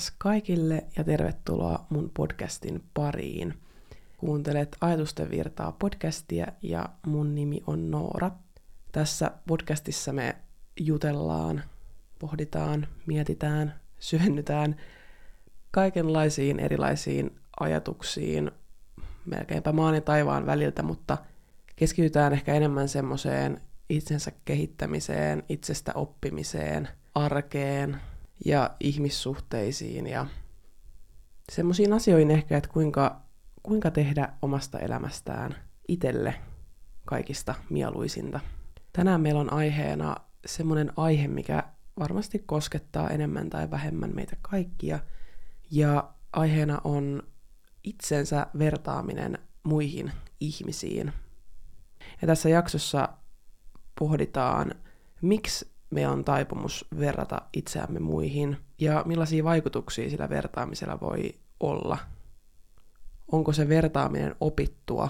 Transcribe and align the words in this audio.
Taas 0.00 0.14
kaikille 0.18 0.86
ja 0.96 1.04
tervetuloa 1.04 1.86
mun 1.90 2.10
podcastin 2.16 2.84
pariin. 2.94 3.54
Kuuntelet 4.18 4.76
Ajatusten 4.80 5.30
virtaa 5.30 5.72
podcastia 5.72 6.46
ja 6.62 6.88
mun 7.06 7.34
nimi 7.34 7.60
on 7.66 7.90
Noora. 7.90 8.30
Tässä 8.92 9.30
podcastissa 9.46 10.12
me 10.12 10.36
jutellaan, 10.80 11.62
pohditaan, 12.18 12.86
mietitään, 13.06 13.80
syvennytään 13.98 14.76
kaikenlaisiin 15.70 16.60
erilaisiin 16.60 17.40
ajatuksiin, 17.60 18.50
melkeinpä 19.26 19.72
maan 19.72 19.94
ja 19.94 20.00
taivaan 20.00 20.46
väliltä, 20.46 20.82
mutta 20.82 21.18
keskitytään 21.76 22.32
ehkä 22.32 22.54
enemmän 22.54 22.88
semmoiseen 22.88 23.60
itsensä 23.88 24.32
kehittämiseen, 24.44 25.42
itsestä 25.48 25.92
oppimiseen, 25.94 26.88
arkeen 27.14 28.00
ja 28.44 28.76
ihmissuhteisiin 28.80 30.06
ja 30.06 30.26
semmoisiin 31.52 31.92
asioihin 31.92 32.30
ehkä, 32.30 32.56
että 32.56 32.70
kuinka, 32.70 33.20
kuinka 33.62 33.90
tehdä 33.90 34.32
omasta 34.42 34.78
elämästään 34.78 35.56
itselle 35.88 36.34
kaikista 37.04 37.54
mieluisinta. 37.70 38.40
Tänään 38.92 39.20
meillä 39.20 39.40
on 39.40 39.52
aiheena 39.52 40.16
semmoinen 40.46 40.92
aihe, 40.96 41.28
mikä 41.28 41.62
varmasti 41.98 42.38
koskettaa 42.38 43.10
enemmän 43.10 43.50
tai 43.50 43.70
vähemmän 43.70 44.14
meitä 44.14 44.36
kaikkia, 44.42 44.98
ja 45.70 46.14
aiheena 46.32 46.80
on 46.84 47.22
itsensä 47.84 48.46
vertaaminen 48.58 49.38
muihin 49.62 50.12
ihmisiin. 50.40 51.12
Ja 52.22 52.26
tässä 52.26 52.48
jaksossa 52.48 53.08
pohditaan, 53.98 54.74
miksi 55.22 55.69
me 55.90 56.08
on 56.08 56.24
taipumus 56.24 56.84
verrata 56.98 57.42
itseämme 57.52 58.00
muihin 58.00 58.56
ja 58.78 59.02
millaisia 59.06 59.44
vaikutuksia 59.44 60.10
sillä 60.10 60.28
vertaamisella 60.28 61.00
voi 61.00 61.34
olla. 61.60 61.98
Onko 63.32 63.52
se 63.52 63.68
vertaaminen 63.68 64.34
opittua 64.40 65.08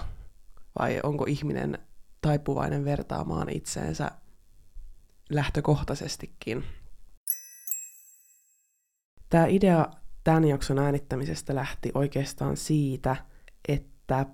vai 0.79 1.01
onko 1.03 1.25
ihminen 1.29 1.79
taipuvainen 2.21 2.85
vertaamaan 2.85 3.49
itseensä 3.49 4.11
lähtökohtaisestikin. 5.31 6.65
Tämä 9.29 9.47
idea 9.47 9.87
tämän 10.25 10.45
jakson 10.45 10.79
äänittämisestä 10.79 11.55
lähti 11.55 11.91
oikeastaan 11.95 12.57
siitä, 12.57 13.17
että 13.69 14.27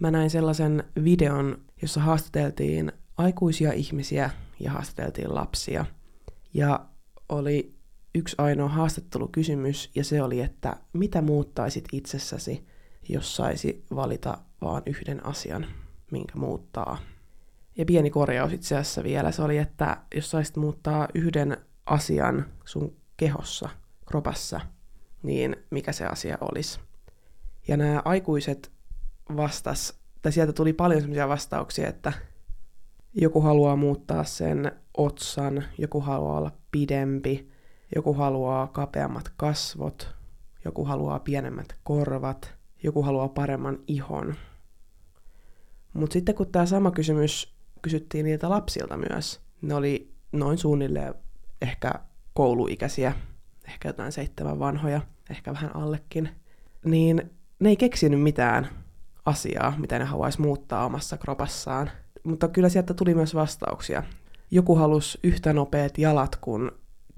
mä 0.00 0.10
näin 0.10 0.30
sellaisen 0.30 0.84
videon, 1.04 1.64
jossa 1.82 2.00
haastateltiin 2.00 2.92
aikuisia 3.16 3.72
ihmisiä 3.72 4.30
ja 4.60 4.70
haastateltiin 4.70 5.34
lapsia. 5.34 5.84
Ja 6.54 6.86
oli 7.28 7.74
yksi 8.14 8.36
ainoa 8.38 8.68
haastattelukysymys, 8.68 9.90
ja 9.94 10.04
se 10.04 10.22
oli, 10.22 10.40
että 10.40 10.76
mitä 10.92 11.22
muuttaisit 11.22 11.84
itsessäsi, 11.92 12.66
jos 13.08 13.36
saisi 13.36 13.84
valita 13.94 14.38
vain 14.60 14.82
yhden 14.86 15.26
asian, 15.26 15.66
minkä 16.10 16.38
muuttaa. 16.38 16.98
Ja 17.76 17.84
pieni 17.84 18.10
korjaus 18.10 18.52
itse 18.52 18.76
asiassa 18.76 19.04
vielä, 19.04 19.32
se 19.32 19.42
oli, 19.42 19.58
että 19.58 19.96
jos 20.14 20.30
saisit 20.30 20.56
muuttaa 20.56 21.08
yhden 21.14 21.56
asian 21.86 22.46
sun 22.64 22.96
kehossa, 23.16 23.68
kropassa, 24.06 24.60
niin 25.22 25.56
mikä 25.70 25.92
se 25.92 26.06
asia 26.06 26.38
olisi. 26.40 26.80
Ja 27.68 27.76
nämä 27.76 28.02
aikuiset 28.04 28.72
vastas, 29.36 29.98
tai 30.22 30.32
sieltä 30.32 30.52
tuli 30.52 30.72
paljon 30.72 31.00
sellaisia 31.00 31.28
vastauksia, 31.28 31.88
että 31.88 32.12
joku 33.14 33.40
haluaa 33.40 33.76
muuttaa 33.76 34.24
sen 34.24 34.72
otsan, 34.96 35.64
joku 35.78 36.00
haluaa 36.00 36.38
olla 36.38 36.52
pidempi, 36.70 37.50
joku 37.94 38.14
haluaa 38.14 38.66
kapeammat 38.66 39.32
kasvot, 39.36 40.14
joku 40.64 40.84
haluaa 40.84 41.18
pienemmät 41.18 41.66
korvat, 41.82 42.54
joku 42.82 43.02
haluaa 43.02 43.28
paremman 43.28 43.78
ihon. 43.86 44.34
Mutta 45.92 46.12
sitten 46.12 46.34
kun 46.34 46.52
tämä 46.52 46.66
sama 46.66 46.90
kysymys 46.90 47.54
kysyttiin 47.82 48.24
niiltä 48.24 48.50
lapsilta 48.50 48.96
myös, 48.96 49.40
ne 49.62 49.74
oli 49.74 50.12
noin 50.32 50.58
suunnilleen 50.58 51.14
ehkä 51.62 51.92
kouluikäisiä, 52.34 53.12
ehkä 53.68 53.88
jotain 53.88 54.12
seitsemän 54.12 54.58
vanhoja, 54.58 55.00
ehkä 55.30 55.52
vähän 55.52 55.76
allekin, 55.76 56.28
niin 56.84 57.30
ne 57.60 57.68
ei 57.68 57.76
keksinyt 57.76 58.22
mitään 58.22 58.68
asiaa, 59.24 59.74
mitä 59.78 59.98
ne 59.98 60.04
haluaisi 60.04 60.40
muuttaa 60.40 60.84
omassa 60.84 61.16
kropassaan– 61.16 61.90
mutta 62.28 62.48
kyllä 62.48 62.68
sieltä 62.68 62.94
tuli 62.94 63.14
myös 63.14 63.34
vastauksia. 63.34 64.02
Joku 64.50 64.74
halusi 64.74 65.18
yhtä 65.22 65.52
nopeat 65.52 65.98
jalat 65.98 66.36
kuin 66.36 66.70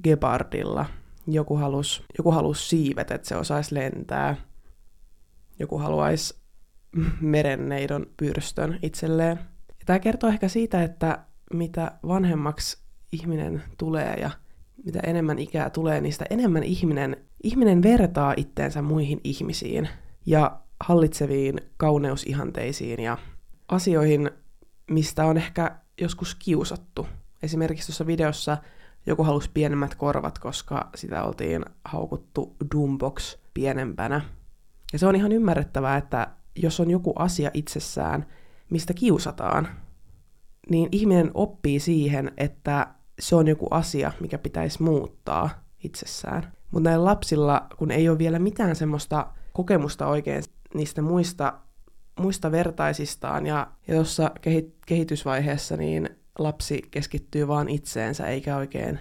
Gebardilla. 0.04 0.86
Joku 1.26 1.56
halusi, 1.56 2.02
joku 2.18 2.30
halusi 2.30 2.68
siivet, 2.68 3.10
että 3.10 3.28
se 3.28 3.36
osaisi 3.36 3.74
lentää. 3.74 4.36
Joku 5.58 5.78
haluaisi 5.78 6.40
merenneidon 7.20 8.06
pyrstön 8.16 8.78
itselleen. 8.82 9.38
Ja 9.68 9.84
tämä 9.86 9.98
kertoo 9.98 10.30
ehkä 10.30 10.48
siitä, 10.48 10.82
että 10.82 11.18
mitä 11.54 11.92
vanhemmaksi 12.06 12.78
ihminen 13.12 13.62
tulee 13.78 14.14
ja 14.14 14.30
mitä 14.84 15.00
enemmän 15.06 15.38
ikää 15.38 15.70
tulee, 15.70 16.00
niin 16.00 16.12
sitä 16.12 16.24
enemmän 16.30 16.62
ihminen, 16.62 17.16
ihminen 17.42 17.82
vertaa 17.82 18.34
itteensä 18.36 18.82
muihin 18.82 19.20
ihmisiin 19.24 19.88
ja 20.26 20.60
hallitseviin 20.80 21.60
kauneusihanteisiin 21.76 23.00
ja 23.00 23.18
asioihin, 23.68 24.30
mistä 24.90 25.24
on 25.24 25.36
ehkä 25.36 25.76
joskus 26.00 26.34
kiusattu. 26.34 27.06
Esimerkiksi 27.42 27.86
tuossa 27.86 28.06
videossa 28.06 28.58
joku 29.06 29.24
halusi 29.24 29.50
pienemmät 29.54 29.94
korvat, 29.94 30.38
koska 30.38 30.90
sitä 30.94 31.24
oltiin 31.24 31.64
haukuttu 31.84 32.56
Doombox 32.74 33.36
pienempänä. 33.54 34.20
Ja 34.92 34.98
se 34.98 35.06
on 35.06 35.16
ihan 35.16 35.32
ymmärrettävää, 35.32 35.96
että 35.96 36.28
jos 36.56 36.80
on 36.80 36.90
joku 36.90 37.12
asia 37.16 37.50
itsessään, 37.54 38.26
mistä 38.70 38.94
kiusataan, 38.94 39.68
niin 40.70 40.88
ihminen 40.92 41.30
oppii 41.34 41.80
siihen, 41.80 42.32
että 42.36 42.86
se 43.20 43.36
on 43.36 43.48
joku 43.48 43.66
asia, 43.70 44.12
mikä 44.20 44.38
pitäisi 44.38 44.82
muuttaa 44.82 45.50
itsessään. 45.84 46.52
Mutta 46.70 46.90
näillä 46.90 47.04
lapsilla, 47.04 47.66
kun 47.78 47.90
ei 47.90 48.08
ole 48.08 48.18
vielä 48.18 48.38
mitään 48.38 48.76
semmoista 48.76 49.26
kokemusta 49.52 50.06
oikein 50.06 50.42
niistä 50.74 51.02
muista 51.02 51.52
muista 52.18 52.52
vertaisistaan 52.52 53.46
ja, 53.46 53.66
ja 53.88 53.94
tuossa 53.94 54.30
kehitysvaiheessa 54.86 55.76
niin 55.76 56.10
lapsi 56.38 56.82
keskittyy 56.90 57.48
vaan 57.48 57.68
itseensä 57.68 58.26
eikä 58.26 58.56
oikein 58.56 58.98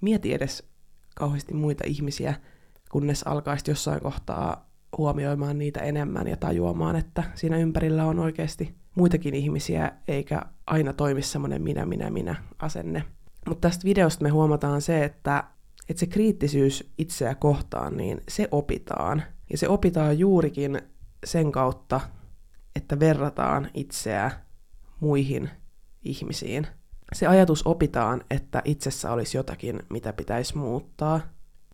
mieti 0.00 0.34
edes 0.34 0.68
kauheasti 1.14 1.54
muita 1.54 1.84
ihmisiä, 1.86 2.34
kunnes 2.90 3.22
alkaisi 3.22 3.70
jossain 3.70 4.00
kohtaa 4.00 4.72
huomioimaan 4.98 5.58
niitä 5.58 5.80
enemmän 5.80 6.26
ja 6.26 6.36
tajuamaan, 6.36 6.96
että 6.96 7.22
siinä 7.34 7.56
ympärillä 7.56 8.04
on 8.04 8.18
oikeasti 8.18 8.74
muitakin 8.94 9.34
ihmisiä, 9.34 9.92
eikä 10.08 10.42
aina 10.66 10.92
toimi 10.92 11.22
semmoinen 11.22 11.62
minä, 11.62 11.86
minä, 11.86 12.10
minä 12.10 12.34
asenne. 12.58 13.04
Mutta 13.48 13.68
tästä 13.68 13.84
videosta 13.84 14.22
me 14.22 14.28
huomataan 14.28 14.82
se, 14.82 15.04
että, 15.04 15.44
että 15.88 16.00
se 16.00 16.06
kriittisyys 16.06 16.92
itseä 16.98 17.34
kohtaan, 17.34 17.96
niin 17.96 18.20
se 18.28 18.48
opitaan. 18.50 19.22
Ja 19.50 19.58
se 19.58 19.68
opitaan 19.68 20.18
juurikin 20.18 20.82
sen 21.24 21.52
kautta, 21.52 22.00
että 22.76 23.00
verrataan 23.00 23.70
itseä 23.74 24.30
muihin 25.00 25.50
ihmisiin. 26.02 26.66
Se 27.12 27.26
ajatus 27.26 27.66
opitaan, 27.66 28.24
että 28.30 28.62
itsessä 28.64 29.12
olisi 29.12 29.36
jotakin, 29.36 29.82
mitä 29.90 30.12
pitäisi 30.12 30.58
muuttaa. 30.58 31.20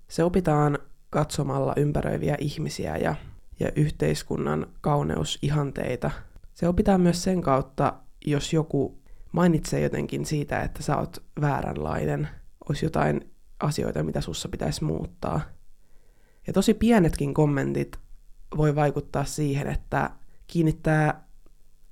Se 0.08 0.24
opitaan 0.24 0.78
katsomalla 1.10 1.72
ympäröiviä 1.76 2.36
ihmisiä 2.40 2.96
ja, 2.96 3.14
ja 3.60 3.72
yhteiskunnan 3.76 4.66
kauneusihanteita. 4.80 6.10
Se 6.54 6.68
opitaan 6.68 7.00
myös 7.00 7.22
sen 7.22 7.42
kautta, 7.42 7.94
jos 8.26 8.52
joku 8.52 8.98
mainitsee 9.32 9.80
jotenkin 9.80 10.26
siitä, 10.26 10.60
että 10.62 10.82
sä 10.82 10.96
oot 10.96 11.22
vääränlainen, 11.40 12.28
olisi 12.68 12.86
jotain 12.86 13.30
asioita, 13.60 14.02
mitä 14.02 14.20
sussa 14.20 14.48
pitäisi 14.48 14.84
muuttaa. 14.84 15.40
Ja 16.46 16.52
tosi 16.52 16.74
pienetkin 16.74 17.34
kommentit 17.34 17.98
voi 18.56 18.74
vaikuttaa 18.74 19.24
siihen, 19.24 19.66
että 19.66 20.10
kiinnittää 20.48 21.28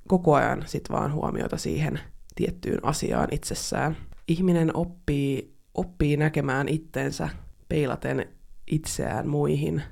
koko 0.08 0.35
ajan 0.35 0.62
sit 0.67 0.91
vaan 0.91 1.12
huomiota 1.12 1.56
siihen 1.56 2.00
tiettyyn 2.35 2.85
asiaan 2.85 3.29
itsessään. 3.31 3.97
Ihminen 4.29 4.76
oppii, 4.76 5.56
oppii 5.75 6.17
näkemään 6.17 6.69
itsensä 6.69 7.29
peilaten 7.69 8.29
itseään 8.67 9.29
muihin. 9.29 9.82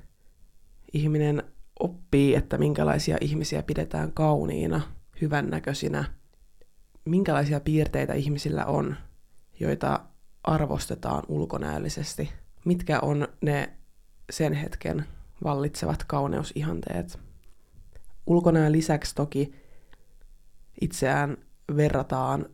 Ihminen 0.92 1.42
oppii, 1.80 2.34
että 2.34 2.58
minkälaisia 2.58 3.16
ihmisiä 3.20 3.62
pidetään 3.62 4.12
kauniina, 4.12 4.80
hyvännäköisinä, 5.20 6.04
minkälaisia 7.04 7.60
piirteitä 7.60 8.14
ihmisillä 8.14 8.64
on, 8.64 8.96
joita 9.60 10.00
arvostetaan 10.44 11.22
ulkonäöllisesti, 11.28 12.32
mitkä 12.64 13.00
on 13.00 13.28
ne 13.40 13.72
sen 14.30 14.52
hetken 14.52 15.04
vallitsevat 15.44 16.04
kauneusihanteet. 16.04 17.23
Ulkonäön 18.26 18.72
lisäksi 18.72 19.14
toki 19.14 19.54
itseään 20.80 21.36
verrataan 21.76 22.46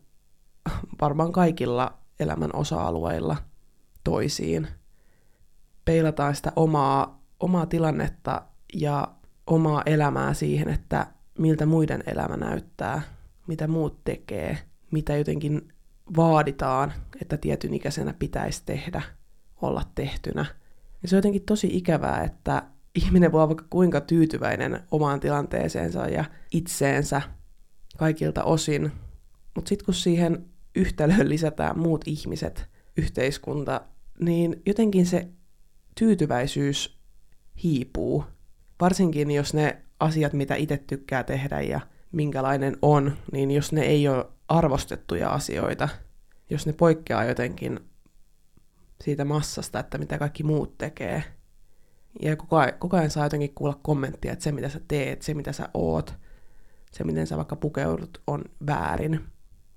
varmaan 1.00 1.32
kaikilla 1.32 1.99
elämän 2.20 2.50
osa-alueilla 2.52 3.37
toisiin. 4.05 4.69
peilataan 5.84 6.34
sitä 6.34 6.52
omaa, 6.56 7.22
omaa 7.40 7.67
tilannetta 7.67 8.43
ja 8.75 9.08
omaa 9.46 9.82
elämää 9.87 10.34
siihen, 10.34 10.69
että 10.69 11.06
miltä 11.38 11.67
muiden 11.67 12.02
elämä 12.06 12.37
näyttää, 12.37 13.02
mitä 13.46 13.69
muut 13.69 14.05
tekee, 14.05 14.58
mitä 14.90 15.17
jotenkin 15.17 15.72
vaaditaan, 16.17 16.93
että 17.22 17.37
tietyn 17.37 17.75
ikäisenä 17.75 18.14
pitäisi 18.19 18.62
tehdä, 18.67 19.02
olla 19.62 19.82
tehtynä. 19.94 20.46
Ja 21.02 21.08
se 21.08 21.17
on 21.17 21.19
jotenkin 21.19 21.43
tosi 21.46 21.69
ikävää, 21.72 22.22
että 22.22 22.62
ihminen 22.95 23.33
voi 23.33 23.39
olla 23.39 23.49
vaikka 23.49 23.67
kuinka 23.71 24.01
tyytyväinen 24.01 24.81
omaan 24.91 25.21
tilanteeseensa 25.21 26.09
ja 26.09 26.25
itseensä 26.53 27.23
kaikilta 27.97 28.45
osin, 28.45 28.93
mutta 29.55 29.69
sitten 29.69 29.85
kun 29.85 29.95
siihen 29.95 30.47
yhtälöön 30.75 31.29
lisätään 31.29 31.79
muut 31.79 32.03
ihmiset, 32.07 32.69
yhteiskunta, 32.97 33.81
niin 34.21 34.63
jotenkin 34.67 35.07
se 35.07 35.29
tyytyväisyys 35.99 36.99
hiipuu. 37.63 38.25
Varsinkin 38.81 39.31
jos 39.31 39.55
ne 39.55 39.83
asiat, 40.01 40.33
mitä 40.33 40.55
itse 40.55 40.77
tykkää 40.77 41.25
tehdä 41.25 41.61
ja 41.61 41.81
minkälainen 42.13 42.77
on, 42.83 43.17
niin 43.33 43.51
jos 43.51 43.73
ne 43.73 43.83
ei 43.83 44.09
ole 44.09 44.27
arvostettuja 44.49 45.31
asioita, 45.31 45.89
jos 46.51 46.67
ne 46.67 46.73
poikkeaa 46.73 47.25
jotenkin 47.25 47.81
siitä 49.05 49.25
massasta, 49.25 49.79
että 49.81 49.99
mitä 49.99 50.19
kaikki 50.19 50.43
muut 50.43 50.79
tekee. 50.79 51.25
Ja 52.23 52.37
koko 52.37 52.57
ajan, 52.57 52.73
koko 52.79 52.97
ajan 52.97 53.11
saa 53.11 53.27
jotenkin 53.27 53.55
kuulla 53.55 53.79
kommenttia, 53.83 54.33
että 54.33 54.43
se 54.43 54.53
mitä 54.53 54.69
sä 54.69 54.81
teet, 54.89 55.23
se 55.23 55.35
mitä 55.35 55.53
sä 55.53 55.69
oot, 55.75 56.15
se 56.93 57.05
miten 57.05 57.27
sä 57.27 57.37
vaikka 57.37 57.57
pukeudut 57.57 58.23
on 58.27 58.45
väärin. 58.67 59.21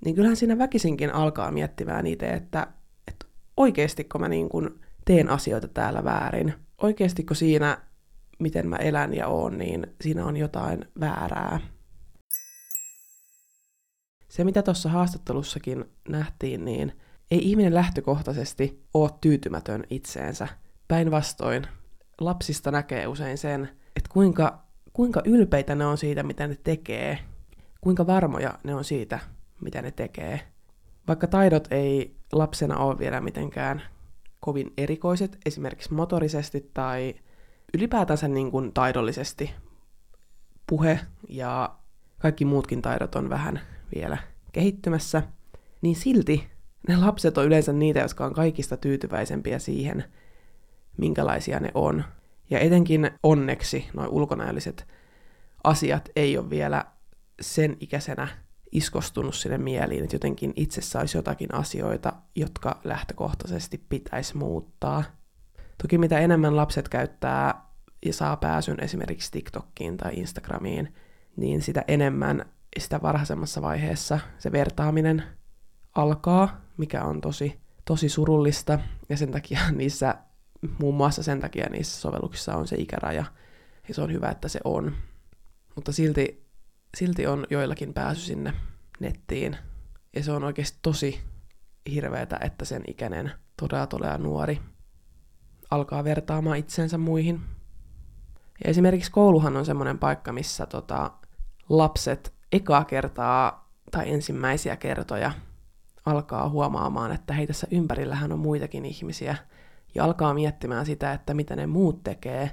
Niin 0.06 0.16
kyllähän 0.16 0.36
siinä 0.36 0.58
väkisinkin 0.58 1.14
alkaa 1.14 1.52
miettimään 1.52 2.08
itse, 2.08 2.30
että, 2.30 2.68
että 3.08 3.26
oikeastiko 3.58 4.20
mä 4.20 4.28
niin 4.28 4.50
kuin 4.50 4.70
teen 5.06 5.30
asioita 5.30 5.68
täällä 5.68 6.04
väärin. 6.04 6.54
Oikeastiko 6.82 7.34
siinä, 7.34 7.78
miten 8.40 8.68
mä 8.68 8.76
elän 8.76 9.14
ja 9.14 9.28
oon, 9.28 9.58
niin 9.58 9.88
siinä 10.02 10.26
on 10.26 10.38
jotain 10.38 10.86
väärää. 11.00 11.60
Se, 14.28 14.44
mitä 14.44 14.62
tuossa 14.62 14.90
haastattelussakin 14.90 15.86
nähtiin, 16.10 16.66
niin 16.66 16.94
ei 17.32 17.50
ihminen 17.50 17.74
lähtökohtaisesti 17.74 18.84
ole 18.94 19.10
tyytymätön 19.22 19.84
itseensä. 19.90 20.48
Päinvastoin, 20.88 21.68
lapsista 22.22 22.72
näkee 22.72 23.08
usein 23.08 23.38
sen, 23.38 23.70
että 23.96 24.10
kuinka, 24.14 24.64
kuinka 24.94 25.22
ylpeitä 25.26 25.76
ne 25.76 25.86
on 25.86 25.98
siitä, 25.98 26.24
mitä 26.24 26.48
ne 26.48 26.58
tekee, 26.64 27.20
kuinka 27.82 28.08
varmoja 28.08 28.60
ne 28.64 28.76
on 28.76 28.84
siitä, 28.84 29.20
mitä 29.62 29.82
ne 29.82 29.92
tekee. 29.92 30.42
Vaikka 31.08 31.28
taidot 31.28 31.68
ei 31.72 32.16
lapsena 32.32 32.78
ole 32.78 33.00
vielä 33.00 33.22
mitenkään 33.22 33.82
kovin 34.40 34.74
erikoiset, 34.78 35.38
esimerkiksi 35.46 35.94
motorisesti 35.94 36.70
tai 36.74 37.16
ylipäätänsä 37.74 38.28
niin 38.28 38.52
kuin 38.52 38.74
taidollisesti, 38.74 39.52
puhe 40.68 41.00
ja 41.30 41.76
kaikki 42.20 42.46
muutkin 42.46 42.82
taidot 42.82 43.16
on 43.16 43.30
vähän 43.30 43.60
vielä 43.96 44.18
kehittymässä, 44.52 45.24
niin 45.82 45.96
silti 45.96 46.48
ne 46.88 46.98
lapset 46.98 47.38
on 47.38 47.46
yleensä 47.46 47.74
niitä, 47.74 48.00
jotka 48.00 48.26
on 48.26 48.34
kaikista 48.34 48.78
tyytyväisempiä 48.78 49.60
siihen, 49.60 50.04
minkälaisia 50.98 51.60
ne 51.60 51.72
on. 51.74 52.04
Ja 52.50 52.60
etenkin 52.60 53.12
onneksi 53.24 53.90
noin 53.94 54.10
ulkonäölliset 54.10 54.88
asiat 55.64 56.10
ei 56.16 56.38
ole 56.38 56.50
vielä 56.50 56.86
sen 57.42 57.78
ikäisenä 57.80 58.28
iskostunut 58.72 59.36
sinne 59.36 59.58
mieliin, 59.58 60.04
että 60.04 60.16
jotenkin 60.16 60.54
itse 60.56 60.82
saisi 60.82 61.18
jotakin 61.18 61.54
asioita, 61.54 62.14
jotka 62.36 62.80
lähtökohtaisesti 62.84 63.86
pitäisi 63.90 64.38
muuttaa. 64.38 65.04
Toki 65.82 65.98
mitä 65.98 66.20
enemmän 66.20 66.56
lapset 66.56 66.90
käyttää 66.90 67.64
ja 68.06 68.14
saa 68.14 68.38
pääsyn 68.38 68.80
esimerkiksi 68.80 69.32
TikTokkiin 69.32 69.98
tai 69.98 70.14
Instagramiin, 70.16 70.94
niin 71.36 71.62
sitä 71.62 71.84
enemmän 71.88 72.46
sitä 72.80 73.02
varhaisemmassa 73.02 73.62
vaiheessa 73.62 74.20
se 74.38 74.52
vertaaminen 74.52 75.24
alkaa, 75.96 76.62
mikä 76.78 77.04
on 77.04 77.22
tosi, 77.22 77.60
tosi 77.86 78.10
surullista, 78.10 78.80
ja 79.10 79.18
sen 79.18 79.32
takia 79.32 79.60
niissä, 79.72 80.16
muun 80.80 80.96
muassa 80.96 81.24
sen 81.24 81.40
takia 81.40 81.70
niissä 81.70 82.02
sovelluksissa 82.02 82.56
on 82.56 82.68
se 82.68 82.76
ikäraja, 82.76 83.26
ja 83.88 83.94
se 83.94 84.02
on 84.02 84.14
hyvä, 84.14 84.30
että 84.30 84.48
se 84.48 84.60
on. 84.64 84.96
Mutta 85.76 85.92
silti, 85.92 86.46
silti 86.98 87.28
on 87.28 87.48
joillakin 87.50 87.94
pääsy 87.94 88.22
sinne 88.22 88.54
nettiin, 89.00 89.58
ja 90.16 90.24
se 90.24 90.32
on 90.32 90.44
oikeasti 90.44 90.80
tosi 90.82 91.22
hirveätä, 91.94 92.40
että 92.42 92.66
sen 92.66 92.84
ikäinen 92.88 93.32
todella 93.58 93.88
todella 93.88 94.18
nuori 94.18 94.60
alkaa 95.72 96.04
vertaamaan 96.04 96.58
itsensä 96.58 96.98
muihin. 96.98 97.42
Ja 98.64 98.70
esimerkiksi 98.70 99.12
kouluhan 99.12 99.58
on 99.58 99.66
semmoinen 99.66 100.00
paikka, 100.00 100.34
missä 100.34 100.66
tota, 100.66 101.12
lapset 101.70 102.34
ekaa 102.52 102.86
kertaa 102.86 103.70
tai 103.92 104.12
ensimmäisiä 104.12 104.76
kertoja 104.76 105.32
alkaa 106.06 106.50
huomaamaan, 106.50 107.12
että 107.12 107.34
hei 107.34 107.48
tässä 107.48 107.68
ympärillähän 107.72 108.32
on 108.32 108.40
muitakin 108.40 108.86
ihmisiä, 108.86 109.36
ja 109.96 110.04
alkaa 110.04 110.34
miettimään 110.34 110.86
sitä, 110.86 111.14
että 111.14 111.34
mitä 111.34 111.56
ne 111.56 111.68
muut 111.68 112.04
tekee, 112.04 112.52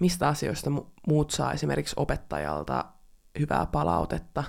mistä 0.00 0.28
asioista 0.28 0.70
muut 1.08 1.30
saa 1.30 1.52
esimerkiksi 1.52 1.94
opettajalta 1.96 2.84
hyvää 3.38 3.66
palautetta, 3.66 4.44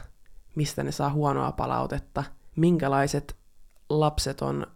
mistä 0.55 0.83
ne 0.83 0.91
saa 0.91 1.09
huonoa 1.09 1.51
palautetta, 1.51 2.23
minkälaiset 2.55 3.37
lapset 3.89 4.41
on 4.41 4.67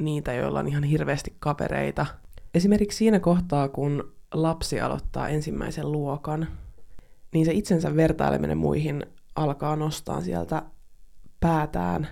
niitä, 0.00 0.32
joilla 0.32 0.58
on 0.58 0.68
ihan 0.68 0.84
hirveästi 0.84 1.36
kavereita. 1.38 2.06
Esimerkiksi 2.54 2.98
siinä 2.98 3.20
kohtaa, 3.20 3.68
kun 3.68 4.14
lapsi 4.34 4.80
aloittaa 4.80 5.28
ensimmäisen 5.28 5.92
luokan, 5.92 6.48
niin 7.34 7.46
se 7.46 7.52
itsensä 7.52 7.96
vertaileminen 7.96 8.58
muihin 8.58 9.06
alkaa 9.36 9.76
nostaa 9.76 10.20
sieltä 10.20 10.62
päätään. 11.40 12.08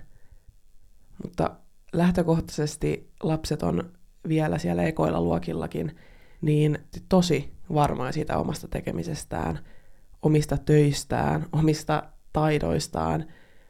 Mutta 1.23 1.51
lähtökohtaisesti 1.93 3.13
lapset 3.23 3.63
on 3.63 3.96
vielä 4.29 4.59
siellä 4.59 4.83
ekoilla 4.83 5.21
luokillakin 5.21 5.97
niin 6.41 6.79
tosi 7.09 7.53
varmaa 7.75 8.13
siitä 8.13 8.39
omasta 8.39 8.69
tekemisestään, 8.69 9.59
omista 10.23 10.57
töistään, 10.57 11.47
omista 11.53 12.03
taidoistaan. 12.33 13.25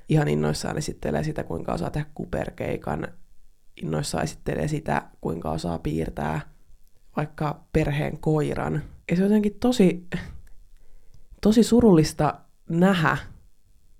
Ihan 0.08 0.28
innoissaan 0.28 0.78
esittelee 0.78 1.24
sitä, 1.24 1.44
kuinka 1.44 1.72
osaa 1.72 1.90
tehdä 1.90 2.06
kuperkeikan, 2.14 3.08
innoissaan 3.82 4.24
esittelee 4.24 4.68
sitä, 4.68 5.02
kuinka 5.20 5.50
osaa 5.50 5.78
piirtää 5.78 6.40
vaikka 7.16 7.60
perheen 7.72 8.18
koiran. 8.18 8.82
Ja 9.10 9.16
se 9.16 9.22
on 9.22 9.28
jotenkin 9.28 9.56
tosi 9.60 10.06
tosi 11.40 11.62
surullista 11.62 12.34
nähdä, 12.68 13.16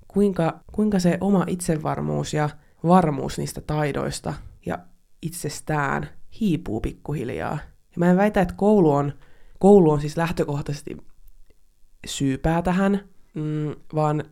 kuinka, 0.09 0.61
kuinka 0.73 0.99
se 0.99 1.19
oma 1.21 1.45
itsevarmuus 1.49 2.35
ja 2.35 2.51
varmuus 2.87 3.39
niistä 3.39 3.61
taidoista 3.61 4.35
ja 4.67 4.79
itsestään 5.23 6.09
hiipuu 6.41 6.81
pikkuhiljaa. 6.81 7.59
Ja 7.91 7.97
mä 7.97 8.11
en 8.11 8.17
väitä, 8.17 8.41
että 8.41 8.55
koulu 8.55 8.91
on, 8.91 9.13
koulu 9.59 9.91
on 9.91 10.01
siis 10.01 10.17
lähtökohtaisesti 10.17 10.97
syypää 12.07 12.63
tähän, 12.63 13.01
mm, 13.35 13.75
vaan 13.95 14.25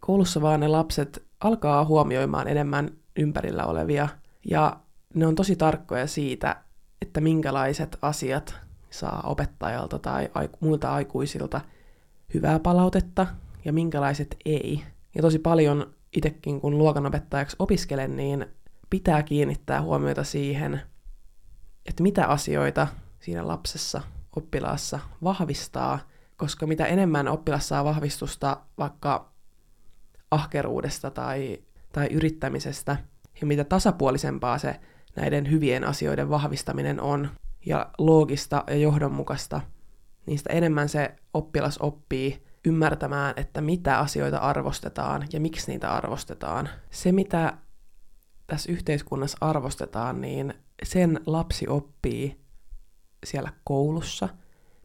koulussa 0.00 0.42
vaan 0.42 0.60
ne 0.60 0.68
lapset 0.68 1.26
alkaa 1.40 1.84
huomioimaan 1.84 2.48
enemmän 2.48 2.90
ympärillä 3.16 3.64
olevia, 3.66 4.08
ja 4.50 4.80
ne 5.14 5.26
on 5.26 5.34
tosi 5.34 5.56
tarkkoja 5.56 6.06
siitä, 6.06 6.56
että 7.02 7.20
minkälaiset 7.20 7.98
asiat 8.02 8.54
saa 8.90 9.22
opettajalta 9.26 9.98
tai 9.98 10.30
muilta 10.60 10.92
aikuisilta– 10.92 11.60
hyvää 12.34 12.58
palautetta 12.58 13.26
ja 13.64 13.72
minkälaiset 13.72 14.36
ei. 14.44 14.82
Ja 15.14 15.22
tosi 15.22 15.38
paljon 15.38 15.94
itsekin, 16.16 16.60
kun 16.60 16.78
luokanopettajaksi 16.78 17.56
opiskelen, 17.58 18.16
niin 18.16 18.46
pitää 18.90 19.22
kiinnittää 19.22 19.82
huomiota 19.82 20.24
siihen, 20.24 20.80
että 21.88 22.02
mitä 22.02 22.26
asioita 22.26 22.86
siinä 23.20 23.46
lapsessa, 23.48 24.02
oppilaassa 24.36 25.00
vahvistaa, 25.24 25.98
koska 26.36 26.66
mitä 26.66 26.86
enemmän 26.86 27.28
oppilas 27.28 27.68
saa 27.68 27.84
vahvistusta 27.84 28.60
vaikka 28.78 29.32
ahkeruudesta 30.30 31.10
tai, 31.10 31.58
tai 31.92 32.06
yrittämisestä, 32.06 32.96
ja 33.40 33.46
mitä 33.46 33.64
tasapuolisempaa 33.64 34.58
se 34.58 34.80
näiden 35.16 35.50
hyvien 35.50 35.84
asioiden 35.84 36.30
vahvistaminen 36.30 37.00
on, 37.00 37.30
ja 37.66 37.90
loogista 37.98 38.64
ja 38.66 38.76
johdonmukaista, 38.76 39.60
niistä 40.26 40.52
enemmän 40.52 40.88
se 40.88 41.16
oppilas 41.34 41.78
oppii 41.78 42.46
ymmärtämään, 42.64 43.34
että 43.36 43.60
mitä 43.60 43.98
asioita 43.98 44.38
arvostetaan 44.38 45.26
ja 45.32 45.40
miksi 45.40 45.70
niitä 45.70 45.90
arvostetaan. 45.90 46.68
Se, 46.90 47.12
mitä 47.12 47.56
tässä 48.46 48.72
yhteiskunnassa 48.72 49.38
arvostetaan, 49.40 50.20
niin 50.20 50.54
sen 50.82 51.20
lapsi 51.26 51.68
oppii 51.68 52.40
siellä 53.26 53.52
koulussa, 53.64 54.28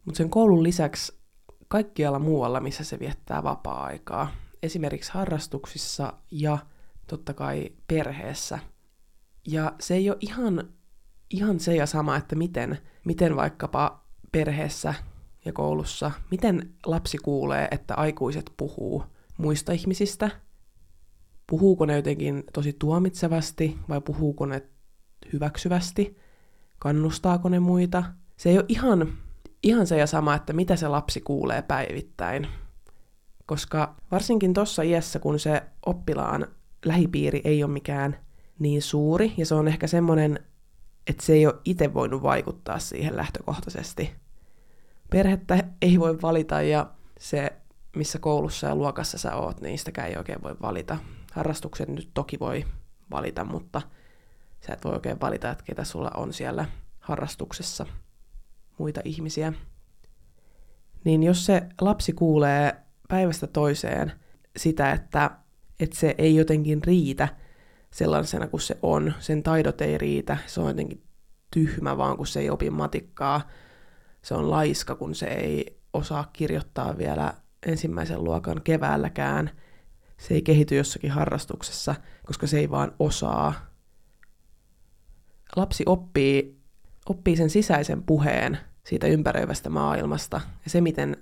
mutta 0.04 0.18
sen 0.18 0.30
koulun 0.30 0.62
lisäksi 0.62 1.22
kaikkialla 1.68 2.18
muualla, 2.18 2.60
missä 2.60 2.84
se 2.84 2.98
viettää 2.98 3.42
vapaa-aikaa. 3.42 4.30
Esimerkiksi 4.62 5.12
harrastuksissa 5.12 6.12
ja 6.30 6.58
totta 7.06 7.34
kai 7.34 7.72
perheessä. 7.88 8.58
Ja 9.46 9.72
se 9.80 9.94
ei 9.94 10.10
ole 10.10 10.18
ihan, 10.20 10.68
ihan 11.30 11.60
se 11.60 11.76
ja 11.76 11.86
sama, 11.86 12.16
että 12.16 12.36
miten, 12.36 12.78
miten 13.04 13.36
vaikkapa 13.36 14.04
perheessä 14.32 14.94
ja 15.44 15.52
koulussa, 15.52 16.10
miten 16.30 16.74
lapsi 16.86 17.18
kuulee, 17.18 17.68
että 17.70 17.94
aikuiset 17.94 18.52
puhuu 18.56 19.04
muista 19.38 19.72
ihmisistä. 19.72 20.30
Puhuuko 21.46 21.86
ne 21.86 21.96
jotenkin 21.96 22.44
tosi 22.52 22.72
tuomitsevasti 22.72 23.78
vai 23.88 24.00
puhuuko 24.00 24.46
ne 24.46 24.62
hyväksyvästi? 25.32 26.16
Kannustaako 26.78 27.48
ne 27.48 27.60
muita? 27.60 28.04
Se 28.36 28.50
ei 28.50 28.58
ole 28.58 28.64
ihan, 28.68 29.12
ihan 29.62 29.86
se 29.86 29.98
ja 29.98 30.06
sama, 30.06 30.34
että 30.34 30.52
mitä 30.52 30.76
se 30.76 30.88
lapsi 30.88 31.20
kuulee 31.20 31.62
päivittäin. 31.62 32.48
Koska 33.46 33.94
varsinkin 34.10 34.54
tuossa 34.54 34.82
iässä, 34.82 35.18
kun 35.18 35.38
se 35.38 35.62
oppilaan 35.86 36.46
lähipiiri 36.84 37.40
ei 37.44 37.64
ole 37.64 37.72
mikään 37.72 38.16
niin 38.58 38.82
suuri, 38.82 39.34
ja 39.36 39.46
se 39.46 39.54
on 39.54 39.68
ehkä 39.68 39.86
semmoinen, 39.86 40.38
että 41.06 41.26
se 41.26 41.32
ei 41.32 41.46
ole 41.46 41.54
itse 41.64 41.94
voinut 41.94 42.22
vaikuttaa 42.22 42.78
siihen 42.78 43.16
lähtökohtaisesti. 43.16 44.12
Perhettä 45.10 45.64
ei 45.82 46.00
voi 46.00 46.22
valita, 46.22 46.62
ja 46.62 46.90
se, 47.18 47.52
missä 47.96 48.18
koulussa 48.18 48.66
ja 48.66 48.74
luokassa 48.74 49.18
sä 49.18 49.36
oot, 49.36 49.60
niin 49.60 49.78
sitäkään 49.78 50.08
ei 50.08 50.16
oikein 50.16 50.42
voi 50.42 50.56
valita. 50.62 50.98
Harrastukset 51.32 51.88
nyt 51.88 52.10
toki 52.14 52.40
voi 52.40 52.64
valita, 53.10 53.44
mutta 53.44 53.82
sä 54.66 54.72
et 54.72 54.84
voi 54.84 54.92
oikein 54.92 55.20
valita, 55.20 55.50
että 55.50 55.64
ketä 55.64 55.84
sulla 55.84 56.10
on 56.16 56.32
siellä 56.32 56.66
harrastuksessa 56.98 57.86
muita 58.78 59.00
ihmisiä. 59.04 59.52
Niin 61.04 61.22
jos 61.22 61.46
se 61.46 61.62
lapsi 61.80 62.12
kuulee 62.12 62.76
päivästä 63.08 63.46
toiseen 63.46 64.12
sitä, 64.56 64.92
että, 64.92 65.30
että 65.80 65.96
se 65.96 66.14
ei 66.18 66.36
jotenkin 66.36 66.84
riitä 66.84 67.28
sellaisena 67.92 68.46
kuin 68.46 68.60
se 68.60 68.78
on, 68.82 69.14
sen 69.18 69.42
taidot 69.42 69.80
ei 69.80 69.98
riitä, 69.98 70.36
se 70.46 70.60
on 70.60 70.68
jotenkin 70.68 71.02
tyhmä 71.50 71.96
vaan, 71.96 72.16
kun 72.16 72.26
se 72.26 72.40
ei 72.40 72.50
opi 72.50 72.70
matikkaa, 72.70 73.48
se 74.22 74.34
on 74.34 74.50
laiska, 74.50 74.94
kun 74.94 75.14
se 75.14 75.26
ei 75.26 75.80
osaa 75.92 76.30
kirjoittaa 76.32 76.98
vielä 76.98 77.34
ensimmäisen 77.66 78.24
luokan 78.24 78.62
keväälläkään, 78.62 79.50
se 80.18 80.34
ei 80.34 80.42
kehity 80.42 80.76
jossakin 80.76 81.10
harrastuksessa, 81.10 81.94
koska 82.26 82.46
se 82.46 82.58
ei 82.58 82.70
vaan 82.70 82.92
osaa. 82.98 83.71
Lapsi 85.56 85.84
oppii, 85.86 86.60
oppii 87.08 87.36
sen 87.36 87.50
sisäisen 87.50 88.02
puheen 88.02 88.58
siitä 88.84 89.06
ympäröivästä 89.06 89.70
maailmasta 89.70 90.40
ja 90.64 90.70
se, 90.70 90.80
miten 90.80 91.16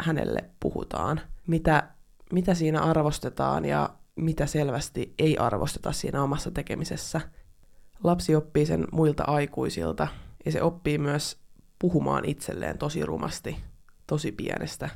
hänelle 0.00 0.44
puhutaan, 0.60 1.20
mitä, 1.46 1.88
mitä 2.32 2.54
siinä 2.54 2.80
arvostetaan 2.82 3.64
ja 3.64 3.90
mitä 4.16 4.46
selvästi 4.46 5.14
ei 5.18 5.38
arvosteta 5.38 5.92
siinä 5.92 6.22
omassa 6.22 6.50
tekemisessä. 6.50 7.20
Lapsi 8.04 8.36
oppii 8.36 8.66
sen 8.66 8.86
muilta 8.92 9.24
aikuisilta 9.26 10.08
ja 10.44 10.52
se 10.52 10.62
oppii 10.62 10.98
myös 10.98 11.38
puhumaan 11.78 12.24
itselleen 12.24 12.78
tosi 12.78 13.06
rumasti, 13.06 13.56
tosi 14.06 14.32
pienestä, 14.32 14.88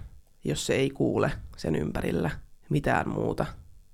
jos 0.44 0.66
se 0.66 0.74
ei 0.74 0.90
kuule 0.90 1.32
sen 1.56 1.76
ympärillä 1.76 2.30
mitään 2.68 3.08
muuta 3.08 3.46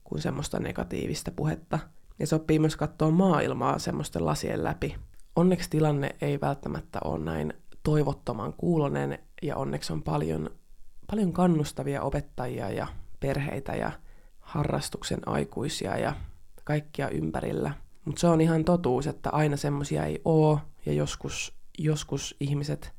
kuin 0.04 0.22
semmoista 0.22 0.58
negatiivista 0.58 1.30
puhetta. 1.30 1.78
Se 2.24 2.34
oppii 2.34 2.58
myös 2.58 2.76
katsoa 2.76 3.10
maailmaa 3.10 3.78
semmoisten 3.78 4.26
lasien 4.26 4.64
läpi. 4.64 4.96
Onneksi 5.36 5.70
tilanne 5.70 6.16
ei 6.20 6.40
välttämättä 6.40 6.98
ole 7.04 7.24
näin 7.24 7.52
toivottoman 7.82 8.52
kuulonen 8.52 9.18
ja 9.42 9.56
onneksi 9.56 9.92
on 9.92 10.02
paljon 10.02 10.50
paljon 11.10 11.32
kannustavia 11.32 12.02
opettajia 12.02 12.70
ja 12.70 12.86
perheitä 13.20 13.72
ja 13.72 13.92
harrastuksen 14.40 15.20
aikuisia 15.26 15.98
ja 15.98 16.14
kaikkia 16.64 17.08
ympärillä. 17.08 17.72
Mutta 18.04 18.20
se 18.20 18.26
on 18.26 18.40
ihan 18.40 18.64
totuus, 18.64 19.06
että 19.06 19.30
aina 19.30 19.56
semmoisia 19.56 20.04
ei 20.04 20.20
oo 20.24 20.60
ja 20.86 20.92
joskus, 20.92 21.54
joskus 21.78 22.36
ihmiset 22.40 22.92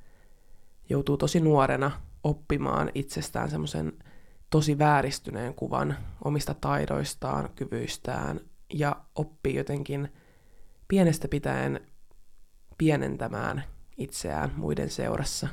joutuu 0.90 1.18
tosi 1.18 1.40
nuorena 1.40 1.92
oppimaan 2.24 2.92
itsestään 2.96 3.50
semmoisen 3.50 3.94
tosi 4.50 4.78
vääristyneen 4.78 5.54
kuvan 5.54 5.98
omista 6.24 6.54
taidoistaan, 6.54 7.50
kyvyistään 7.56 8.40
ja 8.74 8.96
oppii 9.16 9.56
jotenkin 9.56 10.14
pienestä 10.88 11.28
pitäen 11.28 11.88
pienentämään 12.78 13.64
itseään 13.98 14.54
muiden 14.56 14.90
seurassa. 14.90 15.48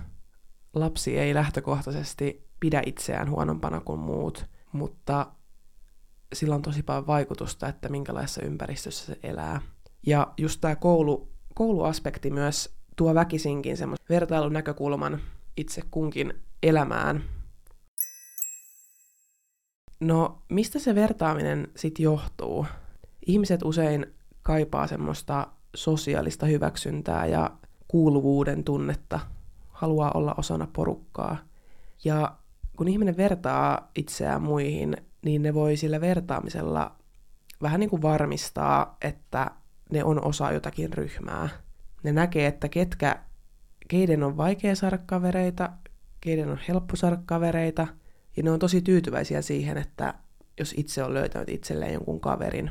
Lapsi 0.75 1.19
ei 1.19 1.35
lähtökohtaisesti 1.35 2.49
pidä 2.61 2.83
itseään 2.87 3.31
huonompana 3.31 3.81
kuin 3.81 4.01
muut, 4.01 4.47
mutta 4.73 5.33
sillä 6.33 6.55
on 6.55 6.63
tosi 6.63 6.83
paljon 6.83 7.07
vaikutusta, 7.07 7.69
että 7.69 7.89
minkälaisessa 7.89 8.43
ympäristössä 8.43 9.07
se 9.07 9.19
elää. 9.23 9.61
Ja 10.07 10.33
just 10.39 10.61
tämä 10.61 10.77
koulu, 10.77 11.33
kouluaspekti 11.55 12.31
myös 12.31 12.75
tuo 12.97 13.15
väkisinkin 13.15 13.77
semmoisen 13.77 14.07
vertailun 14.09 14.53
näkökulman 14.53 15.21
itse 15.57 15.83
kunkin 15.91 16.35
elämään. 16.63 17.25
No, 20.01 20.43
mistä 20.49 20.79
se 20.79 20.95
vertaaminen 20.95 21.69
sitten 21.77 22.03
johtuu? 22.03 22.67
Ihmiset 23.27 23.63
usein 23.63 24.07
kaipaa 24.43 24.87
semmoista 24.87 25.47
sosiaalista 25.75 26.47
hyväksyntää 26.47 27.27
ja 27.27 27.51
kuuluvuuden 27.89 28.65
tunnetta, 28.65 29.21
haluaa 29.71 30.11
olla 30.15 30.35
osana 30.39 30.69
porukkaa. 30.73 31.37
Ja 32.05 32.37
kun 32.77 32.89
ihminen 32.89 33.17
vertaa 33.17 33.91
itseään 33.95 34.43
muihin, 34.43 34.97
niin 35.25 35.43
ne 35.43 35.55
voi 35.55 35.77
sillä 35.77 36.01
vertaamisella 36.01 36.97
vähän 37.63 37.81
niin 37.81 37.91
kuin 37.91 38.03
varmistaa, 38.03 38.97
että 39.01 39.51
ne 39.91 40.05
on 40.05 40.25
osa 40.25 40.53
jotakin 40.53 40.93
ryhmää. 40.93 41.49
Ne 42.03 42.13
näkee, 42.13 42.47
että 42.47 42.69
ketkä, 42.69 43.17
keiden 43.89 44.23
on 44.23 44.37
vaikea 44.37 44.77
saada 44.77 44.99
kavereita, 44.99 45.71
keiden 46.21 46.51
on 46.51 46.59
helppo 46.69 46.97
saada 46.97 47.19
kavereita, 47.27 47.87
ja 48.37 48.43
ne 48.43 48.51
on 48.51 48.59
tosi 48.59 48.83
tyytyväisiä 48.83 49.43
siihen, 49.43 49.77
että 49.77 50.15
jos 50.59 50.75
itse 50.77 51.05
on 51.05 51.15
löytänyt 51.15 51.49
itselleen 51.49 51.93
jonkun 51.93 52.21
kaverin. 52.21 52.71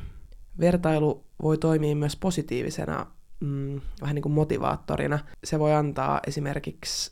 Vertailu 0.59 1.25
voi 1.41 1.57
toimia 1.57 1.95
myös 1.95 2.15
positiivisena, 2.15 3.05
mm, 3.39 3.81
vähän 4.01 4.15
niin 4.15 4.23
kuin 4.23 4.33
motivaattorina. 4.33 5.19
Se 5.43 5.59
voi 5.59 5.73
antaa 5.73 6.19
esimerkiksi 6.27 7.11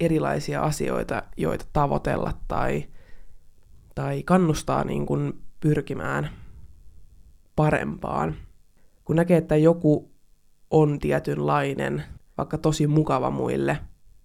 erilaisia 0.00 0.62
asioita, 0.62 1.22
joita 1.36 1.64
tavoitella 1.72 2.32
tai, 2.48 2.84
tai 3.94 4.22
kannustaa 4.22 4.84
niin 4.84 5.06
kuin 5.06 5.42
pyrkimään 5.60 6.30
parempaan. 7.56 8.34
Kun 9.04 9.16
näkee, 9.16 9.36
että 9.36 9.56
joku 9.56 10.12
on 10.70 10.98
tietynlainen, 10.98 12.04
vaikka 12.38 12.58
tosi 12.58 12.86
mukava 12.86 13.30
muille 13.30 13.78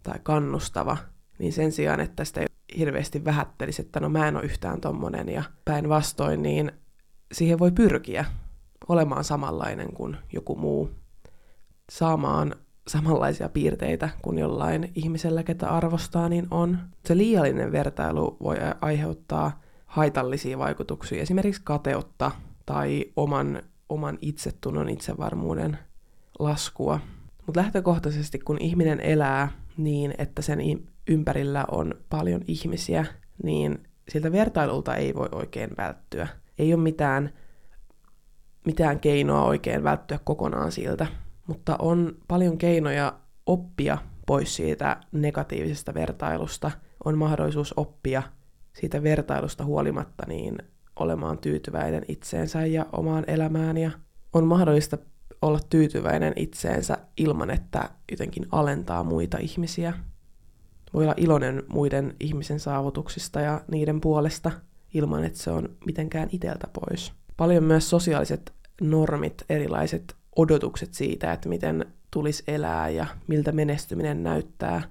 tai 0.03 0.19
kannustava, 0.23 0.97
niin 1.39 1.53
sen 1.53 1.71
sijaan, 1.71 1.99
että 1.99 2.25
sitä 2.25 2.45
hirveästi 2.77 3.25
vähättelisi, 3.25 3.81
että 3.81 3.99
no 3.99 4.09
mä 4.09 4.27
en 4.27 4.35
ole 4.35 4.45
yhtään 4.45 4.81
tommonen 4.81 5.29
ja 5.29 5.43
päinvastoin, 5.65 6.41
niin 6.41 6.71
siihen 7.31 7.59
voi 7.59 7.71
pyrkiä 7.71 8.25
olemaan 8.87 9.23
samanlainen 9.23 9.93
kuin 9.93 10.17
joku 10.33 10.55
muu, 10.55 10.91
saamaan 11.91 12.55
samanlaisia 12.87 13.49
piirteitä 13.49 14.09
kuin 14.21 14.37
jollain 14.37 14.91
ihmisellä, 14.95 15.43
ketä 15.43 15.69
arvostaa, 15.69 16.29
niin 16.29 16.47
on. 16.51 16.77
Se 17.05 17.17
liiallinen 17.17 17.71
vertailu 17.71 18.37
voi 18.43 18.57
aiheuttaa 18.81 19.61
haitallisia 19.85 20.57
vaikutuksia, 20.57 21.21
esimerkiksi 21.21 21.61
kateutta 21.63 22.31
tai 22.65 23.05
oman, 23.15 23.61
oman 23.89 24.17
itsetunnon 24.21 24.89
itsevarmuuden 24.89 25.77
laskua. 26.39 26.99
Mutta 27.45 27.61
lähtökohtaisesti, 27.61 28.39
kun 28.39 28.57
ihminen 28.61 28.99
elää 28.99 29.51
niin, 29.77 30.13
että 30.17 30.41
sen 30.41 30.59
ympärillä 31.07 31.65
on 31.71 31.93
paljon 32.09 32.41
ihmisiä, 32.47 33.05
niin 33.43 33.83
siltä 34.09 34.31
vertailulta 34.31 34.95
ei 34.95 35.15
voi 35.15 35.29
oikein 35.31 35.69
välttyä. 35.77 36.27
Ei 36.59 36.73
ole 36.73 36.81
mitään, 36.81 37.33
mitään 38.65 38.99
keinoa 38.99 39.43
oikein 39.43 39.83
välttyä 39.83 40.19
kokonaan 40.23 40.71
siltä 40.71 41.07
mutta 41.49 41.75
on 41.79 42.17
paljon 42.27 42.57
keinoja 42.57 43.13
oppia 43.45 43.97
pois 44.25 44.55
siitä 44.55 44.97
negatiivisesta 45.11 45.93
vertailusta. 45.93 46.71
On 47.05 47.17
mahdollisuus 47.17 47.73
oppia 47.77 48.23
siitä 48.73 49.03
vertailusta 49.03 49.65
huolimatta 49.65 50.23
niin 50.27 50.57
olemaan 50.95 51.37
tyytyväinen 51.37 52.05
itseensä 52.07 52.65
ja 52.65 52.85
omaan 52.91 53.23
elämään 53.27 53.77
ja 53.77 53.91
on 54.33 54.47
mahdollista 54.47 54.97
olla 55.41 55.59
tyytyväinen 55.69 56.33
itseensä 56.35 56.97
ilman, 57.17 57.49
että 57.49 57.89
jotenkin 58.11 58.45
alentaa 58.51 59.03
muita 59.03 59.37
ihmisiä. 59.37 59.93
Voi 60.93 61.03
olla 61.03 61.13
iloinen 61.17 61.63
muiden 61.67 62.15
ihmisen 62.19 62.59
saavutuksista 62.59 63.41
ja 63.41 63.61
niiden 63.71 64.01
puolesta 64.01 64.51
ilman, 64.93 65.23
että 65.23 65.39
se 65.39 65.51
on 65.51 65.69
mitenkään 65.85 66.29
iteltä 66.31 66.67
pois. 66.73 67.13
Paljon 67.37 67.63
myös 67.63 67.89
sosiaaliset 67.89 68.53
normit, 68.81 69.45
erilaiset 69.49 70.15
odotukset 70.35 70.93
siitä, 70.93 71.33
että 71.33 71.49
miten 71.49 71.85
tulisi 72.11 72.43
elää 72.47 72.89
ja 72.89 73.05
miltä 73.27 73.51
menestyminen 73.51 74.23
näyttää, 74.23 74.81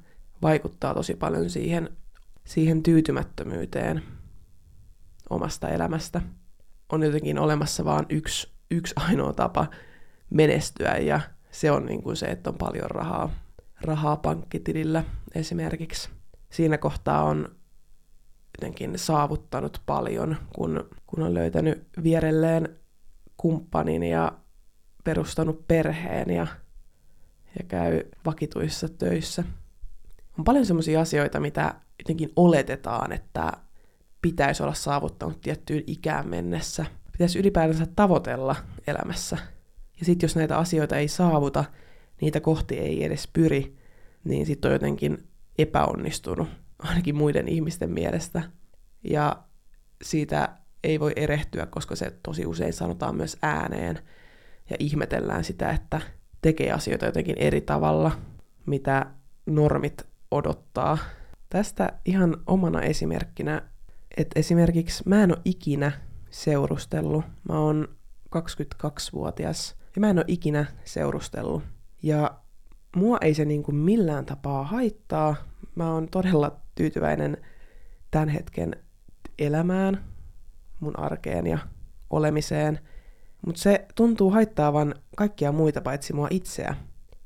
vaikuttaa 0.43 0.95
tosi 0.95 1.15
paljon 1.15 1.51
siihen, 1.51 1.91
siihen 2.45 2.83
tyytymättömyyteen 2.83 4.03
omasta 5.31 5.69
elämästä. 5.69 6.21
On 6.93 7.03
jotenkin 7.03 7.39
olemassa 7.39 7.85
vain 7.85 8.07
yksi, 8.09 8.49
yksi 8.71 8.95
ainoa 8.97 9.33
tapa 9.33 9.67
menestyä 10.31 10.97
ja 10.97 11.21
se 11.51 11.71
on 11.71 11.87
niin 11.87 12.03
kuin 12.03 12.17
se, 12.17 12.27
että 12.27 12.51
on 12.51 12.59
paljon 12.59 12.91
rahaa, 12.91 13.31
rahaa 13.81 14.17
pankkitilillä 14.17 15.05
esimerkiksi. 15.35 16.09
Siinä 16.51 16.79
kohtaa 16.79 17.23
on 17.25 17.58
jotenkin 18.59 18.99
saavuttanut 18.99 19.83
paljon, 19.87 20.37
kun, 20.55 20.91
kun 21.07 21.23
on 21.23 21.35
löytänyt 21.35 21.89
vierelleen 22.03 22.69
kumppanin 23.37 24.03
ja 24.03 24.33
perustanut 25.05 25.69
perheen 25.69 26.31
ja, 26.31 26.47
ja 27.59 27.65
käy 27.69 28.03
vakituissa 28.25 28.89
töissä. 28.89 29.45
On 30.39 30.45
paljon 30.45 30.67
sellaisia 30.67 31.01
asioita, 31.01 31.41
mitä 31.41 31.75
jotenkin 31.99 32.31
oletetaan, 32.37 33.13
että 33.13 33.53
pitäisi 34.23 34.63
olla 34.63 34.75
saavuttanut 34.75 35.41
tiettyyn 35.41 35.83
ikään 35.87 36.29
mennessä. 36.29 36.87
Pitäisi 37.13 37.39
ylipäätänsä 37.39 37.87
tavoitella 37.97 38.57
elämässä. 38.87 39.39
Ja 39.99 40.05
sitten 40.05 40.27
jos 40.27 40.37
näitä 40.37 40.59
asioita 40.59 40.97
ei 40.97 41.09
saavuta, 41.09 41.65
niitä 42.21 42.41
kohti 42.41 42.79
ei 42.79 43.05
edes 43.05 43.29
pyri, 43.33 43.77
niin 44.25 44.47
sitten 44.47 44.69
on 44.69 44.73
jotenkin 44.73 45.29
epäonnistunut, 45.59 46.49
ainakin 46.79 47.17
muiden 47.17 47.49
ihmisten 47.49 47.91
mielestä. 47.91 48.43
Ja 49.05 49.43
siitä 50.03 50.49
ei 50.85 51.01
voi 51.01 51.13
erehtyä, 51.17 51.67
koska 51.67 51.97
se 51.97 52.19
tosi 52.23 52.47
usein 52.47 52.73
sanotaan 52.73 53.17
myös 53.17 53.37
ääneen 53.43 53.99
ja 54.71 54.77
ihmetellään 54.79 55.45
sitä, 55.45 55.71
että 55.71 56.01
tekee 56.43 56.73
asioita 56.73 57.07
jotenkin 57.07 57.39
eri 57.39 57.61
tavalla, 57.61 58.13
mitä 58.67 59.07
normit 59.47 60.07
odottaa. 60.31 60.99
Tästä 61.51 61.93
ihan 62.05 62.37
omana 62.47 62.83
esimerkkinä, 62.83 63.63
että 64.17 64.41
esimerkiksi 64.41 65.03
mä 65.07 65.23
en 65.23 65.33
ole 65.33 65.43
ikinä 65.45 65.93
seurustellut. 66.31 67.25
Mä 67.49 67.59
oon 67.59 67.89
22-vuotias 68.37 69.77
ja 69.97 70.01
mä 70.01 70.11
en 70.11 70.19
ole 70.19 70.25
ikinä 70.29 70.67
seurustellut. 70.85 71.63
Ja 72.03 72.39
mua 72.97 73.19
ei 73.21 73.35
se 73.35 73.45
niin 73.45 73.63
kuin 73.63 73.77
millään 73.77 74.27
tapaa 74.27 74.65
haittaa. 74.65 75.37
Mä 75.75 75.93
oon 75.93 76.09
todella 76.09 76.61
tyytyväinen 76.79 77.37
tämän 78.11 78.29
hetken 78.29 78.77
elämään, 79.39 80.05
mun 80.81 80.99
arkeen 80.99 81.47
ja 81.47 81.59
olemiseen. 82.11 82.79
Mutta 83.47 83.61
se 83.61 83.87
tuntuu 83.95 84.31
haittaavan 84.31 84.95
kaikkia 85.17 85.53
muita 85.53 85.81
paitsi 85.81 86.13
mua 86.13 86.29
itseä. 86.31 86.75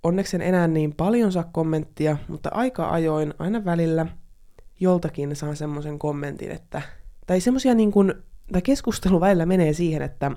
Onneksi 0.03 0.37
en 0.37 0.43
enää 0.43 0.67
niin 0.67 0.95
paljon 0.95 1.33
saa 1.33 1.49
kommenttia, 1.53 2.17
mutta 2.29 2.51
aika 2.53 2.91
ajoin 2.91 3.35
aina 3.39 3.65
välillä 3.65 4.07
joltakin 4.81 5.37
saan 5.37 5.57
semmoisen 5.57 5.99
kommentin, 5.99 6.51
että... 6.51 6.83
Tai 7.27 7.41
semmosia 7.41 7.75
niin 7.75 7.93
kuin... 7.93 8.15
Tai 8.53 8.63
keskustelu 8.63 9.21
välillä 9.21 9.47
menee 9.47 9.73
siihen, 9.73 10.03
että, 10.03 10.31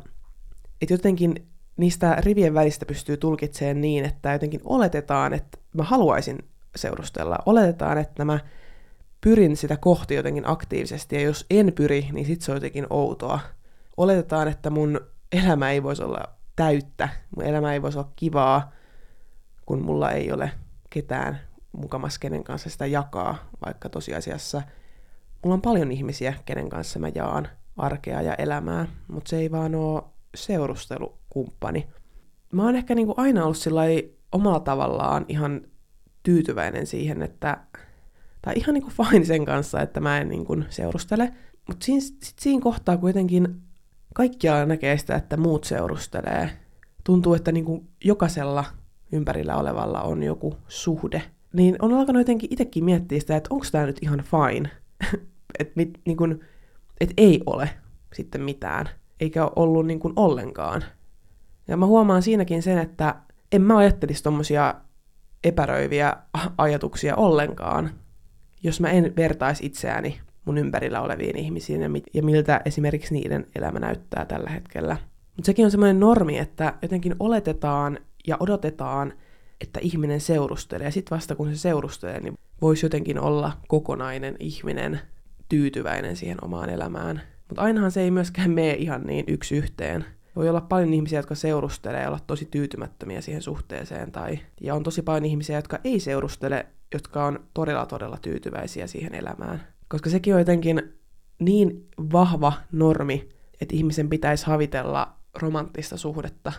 että 0.81 0.93
jotenkin 0.93 1.47
niistä 1.77 2.15
rivien 2.19 2.53
välistä 2.53 2.85
pystyy 2.85 3.17
tulkitsemaan 3.17 3.81
niin, 3.81 4.05
että 4.05 4.33
jotenkin 4.33 4.61
oletetaan, 4.63 5.33
että 5.33 5.57
mä 5.73 5.83
haluaisin 5.83 6.37
seurustella. 6.75 7.37
Oletetaan, 7.45 7.97
että 7.97 8.25
mä 8.25 8.39
pyrin 9.21 9.57
sitä 9.57 9.77
kohti 9.77 10.15
jotenkin 10.15 10.49
aktiivisesti, 10.49 11.15
ja 11.15 11.21
jos 11.21 11.45
en 11.49 11.73
pyri, 11.73 12.09
niin 12.11 12.25
sit 12.25 12.41
se 12.41 12.51
on 12.51 12.55
jotenkin 12.55 12.87
outoa. 12.89 13.39
Oletetaan, 13.97 14.47
että 14.47 14.69
mun 14.69 14.99
elämä 15.31 15.71
ei 15.71 15.83
voisi 15.83 16.03
olla 16.03 16.23
täyttä, 16.55 17.09
mun 17.35 17.45
elämä 17.45 17.73
ei 17.73 17.81
voisi 17.81 17.97
olla 17.97 18.11
kivaa, 18.15 18.71
kun 19.65 19.81
mulla 19.81 20.11
ei 20.11 20.31
ole 20.31 20.51
ketään 20.89 21.39
mukamas, 21.71 22.19
kenen 22.19 22.43
kanssa 22.43 22.69
sitä 22.69 22.85
jakaa, 22.85 23.49
vaikka 23.65 23.89
tosiasiassa 23.89 24.61
mulla 25.45 25.55
on 25.55 25.61
paljon 25.61 25.91
ihmisiä, 25.91 26.33
kenen 26.45 26.69
kanssa 26.69 26.99
mä 26.99 27.09
jaan 27.15 27.47
arkea 27.77 28.21
ja 28.21 28.35
elämää, 28.35 28.87
mutta 29.07 29.29
se 29.29 29.37
ei 29.37 29.51
vaan 29.51 29.75
ole 29.75 30.03
seurustelukumppani. 30.35 31.87
Mä 32.51 32.63
oon 32.63 32.75
ehkä 32.75 32.95
niinku 32.95 33.13
aina 33.17 33.43
ollut 33.43 33.57
omalla 34.31 34.59
tavallaan 34.59 35.25
ihan 35.27 35.61
tyytyväinen 36.23 36.87
siihen, 36.87 37.21
että 37.21 37.57
tai 38.45 38.53
ihan 38.55 38.73
niinku 38.73 38.91
fine 39.03 39.25
sen 39.25 39.45
kanssa, 39.45 39.81
että 39.81 39.99
mä 39.99 40.17
en 40.17 40.29
niinku 40.29 40.57
seurustele. 40.69 41.33
Mutta 41.67 41.85
siinä, 41.85 42.01
sit 42.01 42.39
siinä 42.39 42.61
kohtaa 42.61 42.97
kuitenkin 42.97 43.61
kaikkia 44.13 44.65
näkee 44.65 44.97
sitä, 44.97 45.15
että 45.15 45.37
muut 45.37 45.63
seurustelee. 45.63 46.49
Tuntuu, 47.03 47.33
että 47.33 47.51
niinku 47.51 47.83
jokaisella 48.03 48.65
ympärillä 49.11 49.57
olevalla 49.57 50.01
on 50.01 50.23
joku 50.23 50.57
suhde. 50.67 51.21
Niin 51.53 51.75
on 51.81 51.93
alkanut 51.93 52.19
jotenkin 52.19 52.53
itsekin 52.53 52.83
miettiä 52.83 53.19
sitä, 53.19 53.35
että 53.35 53.47
onko 53.53 53.65
tämä 53.71 53.85
nyt 53.85 53.99
ihan 54.01 54.23
fine. 54.23 54.69
että 55.59 55.73
niinku, 56.05 56.23
et 57.01 57.13
ei 57.17 57.41
ole 57.45 57.69
sitten 58.13 58.41
mitään. 58.41 58.89
Eikä 59.19 59.43
ole 59.43 59.51
ollut 59.55 59.85
niinku 59.85 60.13
ollenkaan. 60.15 60.83
Ja 61.67 61.77
mä 61.77 61.85
huomaan 61.85 62.21
siinäkin 62.21 62.63
sen, 62.63 62.77
että 62.77 63.15
en 63.51 63.61
mä 63.61 63.77
ajattelisi 63.77 64.23
tommosia 64.23 64.75
epäröiviä 65.43 66.17
ajatuksia 66.57 67.15
ollenkaan, 67.15 67.89
jos 68.65 68.79
mä 68.79 68.89
en 68.89 69.15
vertaisi 69.15 69.65
itseäni 69.65 70.19
mun 70.45 70.57
ympärillä 70.57 71.01
oleviin 71.01 71.37
ihmisiin 71.37 71.81
ja, 71.81 71.89
mit- 71.89 72.03
ja 72.13 72.23
miltä 72.23 72.61
esimerkiksi 72.65 73.13
niiden 73.13 73.47
elämä 73.55 73.79
näyttää 73.79 74.25
tällä 74.25 74.49
hetkellä. 74.49 74.97
Mutta 75.35 75.45
sekin 75.45 75.65
on 75.65 75.71
semmoinen 75.71 75.99
normi, 75.99 76.37
että 76.37 76.73
jotenkin 76.81 77.15
oletetaan 77.19 77.99
ja 78.27 78.37
odotetaan, 78.39 79.13
että 79.61 79.79
ihminen 79.83 80.21
seurustelee. 80.21 80.87
Ja 80.87 80.91
sitten 80.91 81.15
vasta 81.15 81.35
kun 81.35 81.49
se 81.49 81.57
seurustelee, 81.57 82.19
niin 82.19 82.37
voisi 82.61 82.85
jotenkin 82.85 83.19
olla 83.19 83.51
kokonainen 83.67 84.35
ihminen 84.39 84.99
tyytyväinen 85.49 86.15
siihen 86.15 86.37
omaan 86.41 86.69
elämään. 86.69 87.21
Mutta 87.47 87.61
ainahan 87.61 87.91
se 87.91 88.01
ei 88.01 88.11
myöskään 88.11 88.51
mene 88.51 88.73
ihan 88.73 89.03
niin 89.03 89.25
yksi 89.27 89.57
yhteen. 89.57 90.05
Voi 90.35 90.49
olla 90.49 90.61
paljon 90.61 90.93
ihmisiä, 90.93 91.19
jotka 91.19 91.35
seurustelee 91.35 92.01
ja 92.01 92.07
olla 92.07 92.19
tosi 92.27 92.45
tyytymättömiä 92.51 93.21
siihen 93.21 93.41
suhteeseen. 93.41 94.11
Tai, 94.11 94.39
ja 94.61 94.75
on 94.75 94.83
tosi 94.83 95.01
paljon 95.01 95.25
ihmisiä, 95.25 95.55
jotka 95.55 95.79
ei 95.83 95.99
seurustele 95.99 96.65
jotka 96.95 97.25
on 97.25 97.39
todella 97.53 97.85
todella 97.85 98.17
tyytyväisiä 98.21 98.87
siihen 98.87 99.15
elämään. 99.15 99.67
Koska 99.87 100.09
sekin 100.09 100.33
on 100.33 100.39
jotenkin 100.39 100.93
niin 101.39 101.87
vahva 102.11 102.53
normi, 102.71 103.29
että 103.61 103.75
ihmisen 103.75 104.09
pitäisi 104.09 104.45
havitella 104.45 105.13
romanttista 105.41 105.97
suhdetta, 105.97 106.53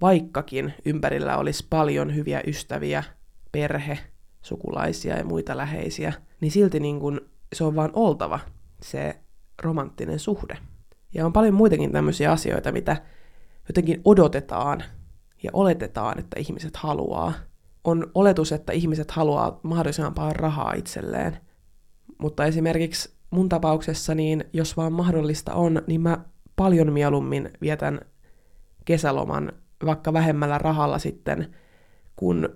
vaikkakin 0.00 0.74
ympärillä 0.84 1.36
olisi 1.36 1.66
paljon 1.70 2.14
hyviä 2.14 2.42
ystäviä, 2.46 3.04
perhe, 3.52 3.98
sukulaisia 4.42 5.16
ja 5.16 5.24
muita 5.24 5.56
läheisiä, 5.56 6.12
niin 6.40 6.50
silti 6.50 6.80
niin 6.80 7.00
kun 7.00 7.20
se 7.52 7.64
on 7.64 7.76
vaan 7.76 7.90
oltava 7.92 8.40
se 8.82 9.20
romanttinen 9.62 10.18
suhde. 10.18 10.58
Ja 11.14 11.26
on 11.26 11.32
paljon 11.32 11.54
muitakin 11.54 11.92
tämmöisiä 11.92 12.32
asioita, 12.32 12.72
mitä 12.72 12.96
jotenkin 13.68 14.00
odotetaan 14.04 14.82
ja 15.42 15.50
oletetaan, 15.52 16.18
että 16.18 16.40
ihmiset 16.40 16.76
haluaa– 16.76 17.32
on 17.84 18.10
oletus, 18.14 18.52
että 18.52 18.72
ihmiset 18.72 19.10
haluaa 19.10 19.60
mahdollisimman 19.62 20.14
paljon 20.14 20.36
rahaa 20.36 20.72
itselleen. 20.72 21.36
Mutta 22.18 22.44
esimerkiksi 22.44 23.14
mun 23.30 23.48
tapauksessa, 23.48 24.14
niin 24.14 24.44
jos 24.52 24.76
vaan 24.76 24.92
mahdollista 24.92 25.54
on, 25.54 25.82
niin 25.86 26.00
mä 26.00 26.18
paljon 26.56 26.92
mieluummin 26.92 27.50
vietän 27.60 28.00
kesäloman 28.84 29.52
vaikka 29.86 30.12
vähemmällä 30.12 30.58
rahalla 30.58 30.98
sitten, 30.98 31.54
kun 32.16 32.48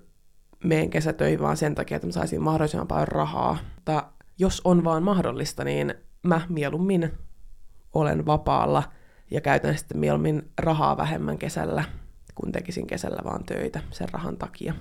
meen 0.65 0.91
kesätöihin 0.91 1.41
vaan 1.41 1.57
sen 1.57 1.75
takia, 1.75 1.97
että 1.97 2.07
mä 2.07 2.13
saisin 2.13 2.43
mahdollisimman 2.43 2.89
paljon 2.89 3.09
rahaa. 3.09 3.59
Mutta 3.75 4.05
jos 4.39 4.61
on 4.65 4.85
vaan 4.85 5.03
mahdollista, 5.03 5.65
niin 5.65 5.95
mä 6.23 6.41
mieluummin 6.49 7.13
olen 7.95 8.27
vapaalla 8.27 8.83
ja 9.31 9.41
käytän 9.41 9.79
sitten 9.79 9.99
mieluummin 9.99 10.51
rahaa 10.59 10.97
vähemmän 10.97 11.39
kesällä, 11.39 11.85
kun 12.35 12.53
tekisin 12.53 12.87
kesällä 12.87 13.23
vaan 13.25 13.45
töitä 13.45 13.81
sen 13.91 14.09
rahan 14.13 14.37
takia. 14.37 14.75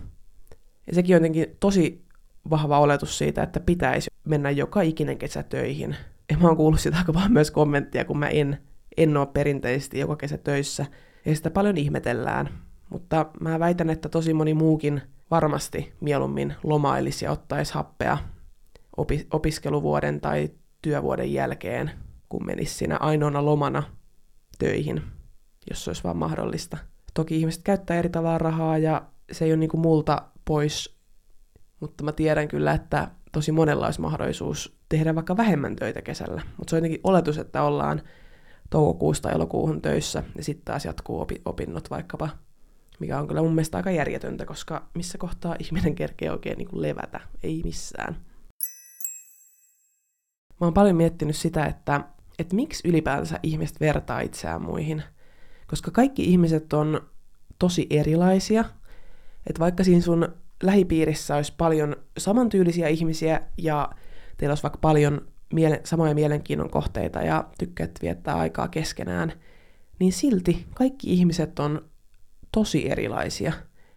Ja 0.88 0.96
sekin 0.96 1.15
on 1.15 1.22
jotenkin 1.22 1.58
tosi 1.60 2.06
vahva 2.50 2.80
oletus 2.80 3.17
siitä, 3.17 3.43
että 3.43 3.60
pitäisi 3.60 4.10
mennä 4.24 4.52
joka 4.52 4.82
ikinen 4.82 5.17
kesä 5.17 5.43
töihin. 5.43 5.96
Ja 6.32 6.38
mä 6.38 6.48
oon 6.48 6.58
kuullut 6.58 6.80
sitä 6.80 6.98
aika 6.98 7.13
vaan 7.13 7.32
myös 7.32 7.52
kommenttia, 7.52 8.06
kun 8.06 8.19
mä 8.19 8.28
en, 8.28 8.58
en 8.98 9.17
ole 9.17 9.28
perinteisesti 9.28 10.00
joka 10.00 10.15
kesä 10.15 10.38
töissä. 10.38 10.86
Ja 11.26 11.36
sitä 11.36 11.50
paljon 11.50 11.78
ihmetellään. 11.78 12.50
Mutta 12.89 13.26
mä 13.39 13.60
väitän, 13.60 13.89
että 13.89 14.10
tosi 14.10 14.34
moni 14.34 14.54
muukin 14.54 15.02
varmasti 15.32 15.93
mieluummin 16.02 16.56
lomailisi 16.63 17.26
ja 17.26 17.32
ottaisi 17.32 17.74
happea 17.74 18.17
opi- 18.98 19.28
opiskeluvuoden 19.32 20.22
tai 20.22 20.50
työvuoden 20.82 21.34
jälkeen, 21.34 21.91
kun 22.30 22.46
menisi 22.46 22.74
siinä 22.74 22.98
ainoana 22.98 23.46
lomana 23.46 23.84
töihin, 24.60 25.02
jos 25.69 25.84
se 25.84 25.89
olisi 25.89 26.04
vaan 26.04 26.17
mahdollista. 26.17 26.78
Toki 27.13 27.38
ihmiset 27.38 27.63
käyttää 27.63 27.98
eri 27.98 28.10
tavalla 28.10 28.38
rahaa 28.38 28.78
ja 28.78 29.02
se 29.32 29.46
ei 29.46 29.54
ole 29.54 29.67
kuin 29.67 29.82
multa 29.82 30.22
pois, 30.46 30.98
mutta 31.80 32.04
mä 32.04 32.12
tiedän 32.12 32.48
kyllä, 32.48 32.72
että 32.72 33.08
tosi 33.32 33.52
monella 33.52 33.86
olisi 33.86 34.02
mahdollisuus 34.02 34.78
tehdä 34.90 35.16
vaikka 35.16 35.38
vähemmän 35.38 35.76
töitä 35.76 36.02
kesällä. 36.02 36.42
Mutta 36.58 36.70
se 36.70 36.76
on 36.76 36.78
jotenkin 36.78 37.02
oletus, 37.04 37.38
että 37.38 37.64
ollaan 37.64 38.02
toukokuusta 38.70 39.32
elokuuhun 39.32 39.82
töissä 39.82 40.24
ja 40.38 40.44
sitten 40.44 40.66
taas 40.66 40.86
jatkuu 40.86 41.22
opi- 41.22 41.42
opinnot 41.46 41.90
vaikkapa, 41.90 42.30
mikä 43.00 43.20
on 43.20 43.28
kyllä 43.28 43.42
mun 43.42 43.56
mielestä 43.56 43.78
aika 43.78 43.92
järjetöntä, 43.92 44.46
koska 44.46 44.90
missä 44.94 45.18
kohtaa 45.18 45.56
ihminen 45.60 45.96
kerkee 45.96 46.32
oikein 46.32 46.58
niin 46.58 46.68
kuin 46.68 46.82
levätä, 46.82 47.20
ei 47.44 47.62
missään. 47.64 48.16
Mä 50.62 50.68
oon 50.68 50.74
paljon 50.74 50.96
miettinyt 50.96 51.36
sitä, 51.36 51.66
että, 51.66 52.02
että 52.40 52.56
miksi 52.56 52.88
ylipäänsä 52.88 53.40
ihmiset 53.44 53.80
vertaa 53.80 54.20
itseään 54.20 54.62
muihin. 54.62 55.04
Koska 55.68 55.92
kaikki 55.92 56.24
ihmiset 56.24 56.74
on 56.74 57.02
tosi 57.60 57.88
erilaisia 57.90 58.66
Että 59.48 59.60
vaikka 59.60 59.84
siinä 59.84 60.02
sun 60.02 60.28
lähipiirissä 60.64 61.36
olisi 61.36 61.54
paljon 61.58 61.96
samantyylisiä 62.18 62.88
ihmisiä 62.88 63.42
ja 63.58 63.90
teillä 64.38 64.52
olisi 64.52 64.64
vaikka 64.64 64.80
paljon 64.82 65.22
miele- 65.54 65.82
samoja 65.84 66.16
mielenkiinnon 66.16 66.70
kohteita 66.70 67.22
ja 67.22 67.46
tykkäät 67.58 67.92
viettää 68.02 68.36
aikaa 68.36 68.68
keskenään, 68.68 69.34
niin 70.00 70.14
silti 70.14 70.66
kaikki 70.76 71.14
ihmiset 71.14 71.60
on 71.60 71.86
tosi 72.52 72.92
erilaisia. 72.92 73.54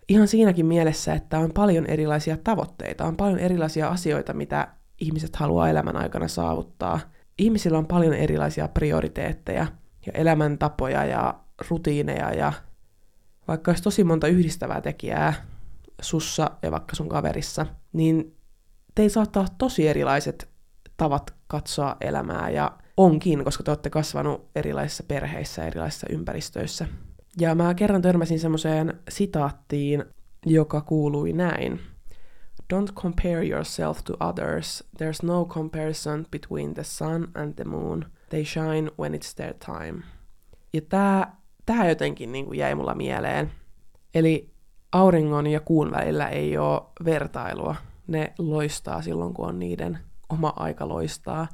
Ihan 0.09 0.29
siinäkin 0.29 0.67
mielessä, 0.67 1.15
että 1.15 1.39
on 1.39 1.53
paljon 1.53 1.87
erilaisia 1.87 2.37
tavoitteita, 2.45 3.05
on 3.05 3.17
paljon 3.17 3.39
erilaisia 3.39 3.89
asioita, 3.89 4.33
mitä 4.33 4.69
ihmiset 5.01 5.37
haluaa 5.37 5.69
elämän 5.71 5.97
aikana 5.97 6.29
saavuttaa. 6.29 7.01
Ihmisillä 7.39 7.79
on 7.79 7.87
paljon 7.87 8.15
erilaisia 8.15 8.69
prioriteetteja 8.69 9.67
ja 10.07 10.13
elämäntapoja 10.15 11.05
ja 11.05 11.35
rutiineja 11.71 12.35
ja 12.35 12.53
vaikka 13.49 13.71
olisi 13.71 13.83
tosi 13.83 14.05
monta 14.05 14.27
yhdistävää 14.27 14.81
tekijää 14.81 15.35
sussa 16.03 16.51
ja 16.63 16.71
vaikka 16.71 16.97
sun 16.97 17.09
kaverissa, 17.09 17.67
niin 17.93 18.37
teillä 18.95 19.13
saattaa 19.13 19.41
olla 19.41 19.55
tosi 19.59 19.89
erilaiset 19.89 20.49
tavat 20.97 21.35
katsoa 21.47 21.97
elämää 22.01 22.51
ja 22.51 22.73
onkin, 22.97 23.45
koska 23.45 23.63
te 23.63 23.71
olette 23.71 23.91
kasvanut 23.91 24.51
erilaisissa 24.55 25.05
perheissä 25.09 25.67
erilaisissa 25.67 26.07
ympäristöissä. 26.11 26.87
Ja 27.41 27.55
mä 27.55 27.75
kerran 27.75 28.03
törmäsin 28.03 28.41
semmoiseen 28.41 29.01
sitaattiin, 29.09 30.05
joka 30.47 30.81
kuului 30.81 31.33
näin. 31.33 31.81
Don't 32.75 32.93
compare 32.95 33.47
yourself 33.49 34.05
to 34.05 34.17
others. 34.21 34.85
There's 34.99 35.27
no 35.27 35.45
comparison 35.45 36.27
between 36.31 36.75
the 36.75 36.85
sun 36.85 37.29
and 37.35 37.55
the 37.55 37.65
moon. 37.65 38.05
They 38.29 38.45
shine 38.45 38.91
when 39.01 39.15
it's 39.15 39.35
their 39.37 39.55
time. 39.55 40.03
Ja 40.73 40.81
tää, 40.89 41.37
tää 41.67 41.89
jotenkin 41.89 42.33
niin 42.33 42.45
kuin 42.45 42.59
jäi 42.59 42.75
mulla 42.75 42.95
mieleen. 42.95 43.53
Eli 44.15 44.51
auringon 44.93 45.47
ja 45.47 45.61
kuun 45.61 45.91
välillä 45.91 46.29
ei 46.29 46.59
ole 46.59 46.83
vertailua. 47.05 47.75
Ne 48.07 48.35
loistaa 48.39 49.03
silloin, 49.03 49.35
kun 49.35 49.49
on 49.49 49.59
niiden 49.59 49.99
oma 50.29 50.53
aika 50.57 50.89
loistaa. 50.89 51.49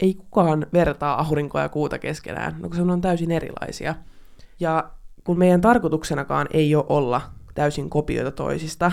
Ei 0.00 0.14
kukaan 0.14 0.66
vertaa 0.72 1.20
aurinkoa 1.20 1.60
ja 1.60 1.68
kuuta 1.68 1.98
keskenään, 1.98 2.56
no 2.58 2.68
kun 2.68 2.76
se 2.76 2.82
on 2.82 3.00
täysin 3.00 3.30
erilaisia. 3.30 3.94
Ja 4.60 4.90
kun 5.24 5.38
meidän 5.38 5.60
tarkoituksenakaan 5.60 6.46
ei 6.50 6.74
ole 6.74 6.84
olla 6.88 7.20
täysin 7.54 7.90
kopioita 7.90 8.30
toisista, 8.30 8.92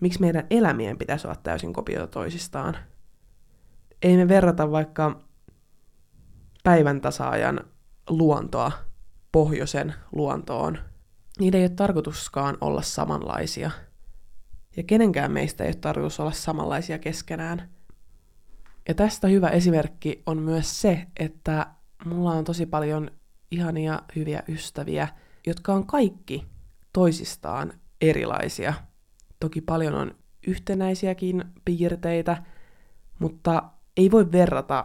miksi 0.00 0.20
meidän 0.20 0.46
elämien 0.50 0.98
pitäisi 0.98 1.26
olla 1.26 1.36
täysin 1.42 1.72
kopioita 1.72 2.06
toisistaan? 2.06 2.76
Ei 4.02 4.16
me 4.16 4.28
verrata 4.28 4.70
vaikka 4.70 5.20
päivän 6.64 7.00
tasaajan 7.00 7.60
luontoa 8.10 8.72
pohjoisen 9.32 9.94
luontoon. 10.12 10.78
Niiden 11.38 11.60
ei 11.60 11.64
ole 11.64 11.74
tarkoituskaan 11.76 12.58
olla 12.60 12.82
samanlaisia. 12.82 13.70
Ja 14.76 14.82
kenenkään 14.82 15.32
meistä 15.32 15.64
ei 15.64 15.68
ole 15.68 15.74
tarkoitus 15.74 16.20
olla 16.20 16.32
samanlaisia 16.32 16.98
keskenään. 16.98 17.68
Ja 18.88 18.94
tästä 18.94 19.28
hyvä 19.28 19.48
esimerkki 19.48 20.22
on 20.26 20.38
myös 20.38 20.80
se, 20.80 21.06
että 21.20 21.66
mulla 22.04 22.30
on 22.30 22.44
tosi 22.44 22.66
paljon 22.66 23.10
ihania 23.50 24.02
hyviä 24.16 24.42
ystäviä, 24.48 25.08
jotka 25.46 25.74
on 25.74 25.86
kaikki 25.86 26.46
toisistaan 26.92 27.72
erilaisia. 28.00 28.74
Toki 29.40 29.60
paljon 29.60 29.94
on 29.94 30.14
yhtenäisiäkin 30.46 31.44
piirteitä, 31.64 32.42
mutta 33.18 33.62
ei 33.96 34.10
voi 34.10 34.32
verrata 34.32 34.84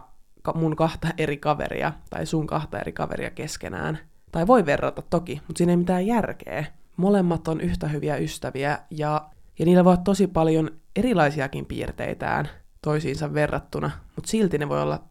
mun 0.54 0.76
kahta 0.76 1.08
eri 1.18 1.36
kaveria 1.36 1.92
tai 2.10 2.26
sun 2.26 2.46
kahta 2.46 2.78
eri 2.78 2.92
kaveria 2.92 3.30
keskenään. 3.30 3.98
Tai 4.32 4.46
voi 4.46 4.66
verrata 4.66 5.02
toki, 5.02 5.40
mutta 5.46 5.58
siinä 5.58 5.72
ei 5.72 5.76
mitään 5.76 6.06
järkeä. 6.06 6.64
Molemmat 6.96 7.48
on 7.48 7.60
yhtä 7.60 7.88
hyviä 7.88 8.16
ystäviä 8.16 8.78
ja, 8.90 9.30
ja 9.58 9.64
niillä 9.64 9.84
voi 9.84 9.92
olla 9.92 10.02
tosi 10.02 10.26
paljon 10.26 10.70
erilaisiakin 10.96 11.66
piirteitään 11.66 12.48
toisiinsa 12.82 13.34
verrattuna, 13.34 13.90
mutta 14.16 14.30
silti 14.30 14.58
ne 14.58 14.68
voi 14.68 14.82
olla 14.82 15.04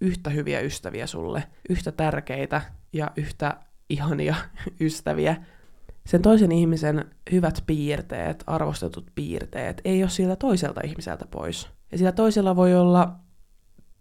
yhtä 0.00 0.30
hyviä 0.30 0.60
ystäviä 0.60 1.06
sulle, 1.06 1.44
yhtä 1.68 1.92
tärkeitä 1.92 2.62
ja 2.92 3.10
yhtä 3.16 3.56
ihania 3.90 4.34
ystäviä. 4.80 5.36
Sen 6.06 6.22
toisen 6.22 6.52
ihmisen 6.52 7.04
hyvät 7.32 7.62
piirteet, 7.66 8.44
arvostetut 8.46 9.06
piirteet, 9.14 9.80
ei 9.84 10.02
ole 10.02 10.10
siltä 10.10 10.36
toiselta 10.36 10.80
ihmiseltä 10.84 11.26
pois. 11.26 11.68
Ja 11.92 11.98
sillä 11.98 12.12
toisella 12.12 12.56
voi 12.56 12.74
olla 12.74 13.12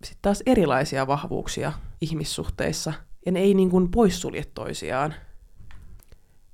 sitten 0.04 0.22
taas 0.22 0.44
erilaisia 0.46 1.08
vahvuuksia 1.08 1.74
ihmissuhteissa, 2.02 2.94
ja 3.26 3.32
ne 3.32 3.40
ei 3.40 3.54
niin 3.54 3.70
kuin 3.70 3.92
poissulje 3.92 4.44
toisiaan. 4.54 5.14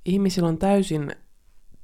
Ihmisillä 0.04 0.48
on 0.48 0.58
täysin, 0.58 1.16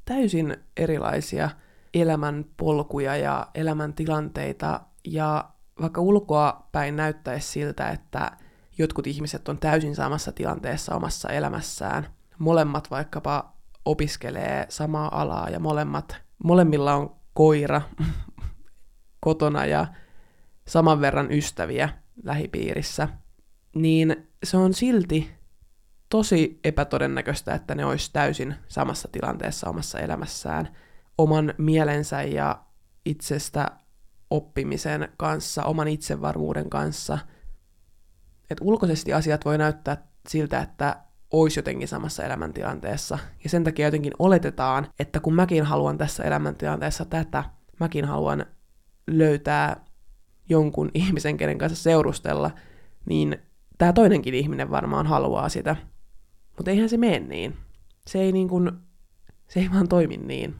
täysin 0.05 0.57
erilaisia 0.77 1.51
elämän 1.95 2.45
polkuja 2.57 3.17
ja 3.17 3.47
elämäntilanteita, 3.55 4.81
ja 5.05 5.51
vaikka 5.81 6.01
ulkoa 6.01 6.69
päin 6.73 6.97
näyttäisi 6.97 7.49
siltä, 7.49 7.89
että 7.89 8.31
jotkut 8.79 9.07
ihmiset 9.07 9.49
on 9.49 9.59
täysin 9.59 9.97
samassa 9.97 10.33
tilanteessa 10.33 10.95
omassa 10.95 11.29
elämässään, 11.29 12.07
molemmat 12.39 12.91
vaikkapa 12.91 13.53
opiskelee 13.85 14.67
samaa 14.69 15.21
alaa 15.21 15.49
ja 15.49 15.61
molemmat, 15.61 16.17
molemmilla 16.45 16.95
on 16.95 17.17
koira 17.35 17.83
kotona 19.21 19.67
ja 19.67 19.87
saman 20.69 21.01
verran 21.01 21.33
ystäviä 21.33 21.89
lähipiirissä, 22.23 23.09
niin 23.75 24.29
se 24.45 24.57
on 24.57 24.75
silti 24.75 25.31
tosi 26.09 26.61
epätodennäköistä, 26.65 27.55
että 27.55 27.75
ne 27.75 27.85
olisi 27.85 28.11
täysin 28.13 28.55
samassa 28.69 29.09
tilanteessa 29.13 29.71
omassa 29.71 29.99
elämässään 29.99 30.69
oman 31.19 31.55
mielensä 31.59 32.23
ja 32.23 32.65
itsestä 33.05 33.71
oppimisen 34.31 35.09
kanssa, 35.17 35.65
oman 35.65 35.89
itsevarmuuden 35.89 36.71
kanssa. 36.71 37.19
Et 38.51 38.59
ulkoisesti 38.61 39.13
asiat 39.13 39.45
voi 39.45 39.59
näyttää 39.59 40.07
siltä, 40.29 40.61
että 40.61 40.97
olisi 41.31 41.59
jotenkin 41.59 41.89
samassa 41.89 42.25
elämäntilanteessa. 42.25 43.19
Ja 43.45 43.51
sen 43.51 43.65
takia 43.65 43.87
jotenkin 43.87 44.13
oletetaan, 44.19 44.87
että 44.99 45.21
kun 45.21 45.35
mäkin 45.35 45.65
haluan 45.65 45.99
tässä 45.99 46.25
elämäntilanteessa 46.25 47.05
tätä, 47.05 47.45
mäkin 47.81 48.05
haluan 48.05 48.47
löytää 49.07 49.85
jonkun 50.49 50.91
ihmisen, 50.95 51.37
kenen 51.37 51.59
kanssa 51.59 51.83
seurustella, 51.83 52.51
niin 53.07 53.39
tämä 53.79 53.93
toinenkin 53.93 54.35
ihminen 54.35 54.71
varmaan 54.71 55.07
haluaa 55.07 55.49
sitä. 55.49 55.77
Mutta 56.57 56.71
eihän 56.71 56.89
se 56.89 56.97
mene 56.97 57.19
niin. 57.21 57.57
Se 58.07 58.19
ei 58.19 58.33
niin 58.33 58.49
kuin, 58.49 58.71
se 59.49 59.61
ei 59.61 59.71
vaan 59.75 59.89
toimi 59.89 60.17
niin. 60.17 60.55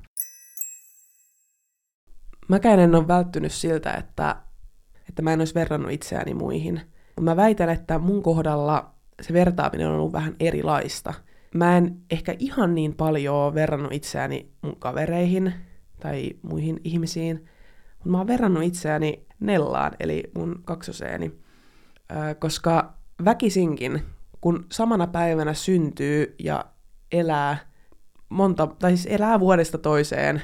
Mäkään 2.49 2.79
en 2.79 2.95
ole 2.95 3.09
välttynyt 3.09 3.53
siltä, 3.53 3.93
että, 3.93 4.37
että 5.09 5.23
mä 5.23 5.33
en 5.33 5.41
olisi 5.41 5.55
verrannut 5.55 5.93
itseäni 5.93 6.35
muihin. 6.35 6.81
Mä 7.21 7.37
väitän, 7.37 7.69
että 7.69 7.99
mun 7.99 8.23
kohdalla 8.23 8.95
se 9.23 9.33
vertaaminen 9.33 9.89
on 9.89 9.95
ollut 9.95 10.13
vähän 10.13 10.37
erilaista. 10.41 11.15
Mä 11.55 11.77
en 11.77 12.01
ehkä 12.11 12.35
ihan 12.39 12.75
niin 12.75 12.95
paljon 12.95 13.55
verrannut 13.55 13.93
itseäni 13.93 14.53
mun 14.63 14.77
kavereihin 14.77 15.55
tai 16.01 16.31
muihin 16.43 16.81
ihmisiin, 16.85 17.49
mutta 17.95 18.09
mä 18.09 18.19
oon 18.19 18.27
verrannut 18.27 18.63
itseäni 18.63 19.27
Nellaan, 19.41 19.93
eli 20.01 20.23
mun 20.35 20.63
kaksoseeni, 20.65 21.41
koska 22.39 22.95
väkisinkin, 23.25 24.03
kun 24.41 24.67
samana 24.73 25.07
päivänä 25.07 25.55
syntyy 25.55 26.35
ja 26.39 26.65
elää 27.13 27.59
monta, 28.29 28.67
tai 28.67 28.91
siis 28.91 29.07
elää 29.15 29.41
vuodesta 29.41 29.79
toiseen, 29.79 30.43